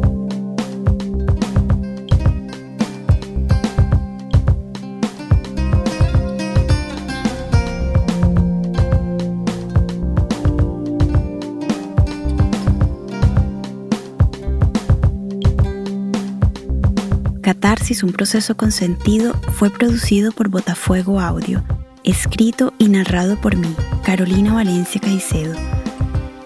Catarsis, 17.90 18.04
un 18.04 18.12
proceso 18.12 18.56
consentido, 18.56 19.34
fue 19.52 19.68
producido 19.68 20.30
por 20.30 20.48
Botafuego 20.48 21.18
Audio, 21.18 21.64
escrito 22.04 22.72
y 22.78 22.88
narrado 22.88 23.40
por 23.40 23.56
mí, 23.56 23.74
Carolina 24.04 24.54
Valencia 24.54 25.00
Caicedo. 25.00 25.56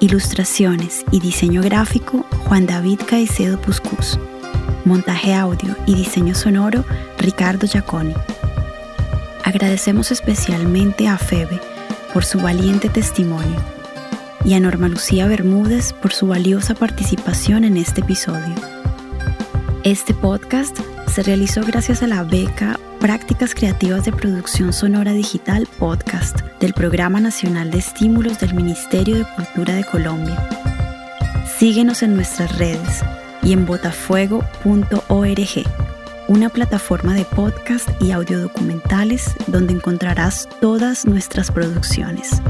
Ilustraciones 0.00 1.04
y 1.10 1.20
diseño 1.20 1.60
gráfico, 1.60 2.24
Juan 2.46 2.66
David 2.66 3.00
Caicedo 3.06 3.60
Puscus. 3.60 4.18
Montaje 4.86 5.34
audio 5.34 5.76
y 5.86 5.94
diseño 5.94 6.34
sonoro, 6.34 6.82
Ricardo 7.18 7.66
Giaconi. 7.66 8.14
Agradecemos 9.44 10.12
especialmente 10.12 11.08
a 11.08 11.18
Febe 11.18 11.60
por 12.14 12.24
su 12.24 12.40
valiente 12.40 12.88
testimonio 12.88 13.60
y 14.46 14.54
a 14.54 14.60
Norma 14.60 14.88
Lucía 14.88 15.26
Bermúdez 15.26 15.92
por 15.92 16.14
su 16.14 16.26
valiosa 16.26 16.74
participación 16.74 17.64
en 17.64 17.76
este 17.76 18.00
episodio. 18.00 18.54
Este 19.82 20.14
podcast 20.14 20.80
se 21.14 21.22
realizó 21.22 21.60
gracias 21.64 22.02
a 22.02 22.08
la 22.08 22.24
beca 22.24 22.76
Prácticas 22.98 23.54
Creativas 23.54 24.04
de 24.04 24.10
Producción 24.10 24.72
Sonora 24.72 25.12
Digital 25.12 25.68
Podcast 25.78 26.40
del 26.58 26.74
Programa 26.74 27.20
Nacional 27.20 27.70
de 27.70 27.78
Estímulos 27.78 28.40
del 28.40 28.52
Ministerio 28.52 29.18
de 29.18 29.26
Cultura 29.36 29.74
de 29.76 29.84
Colombia. 29.84 30.36
Síguenos 31.56 32.02
en 32.02 32.16
nuestras 32.16 32.58
redes 32.58 33.04
y 33.44 33.52
en 33.52 33.64
botafuego.org, 33.64 34.42
una 36.26 36.48
plataforma 36.48 37.14
de 37.14 37.24
podcast 37.24 37.88
y 38.02 38.10
audiodocumentales 38.10 39.36
donde 39.46 39.74
encontrarás 39.74 40.48
todas 40.60 41.06
nuestras 41.06 41.52
producciones. 41.52 42.42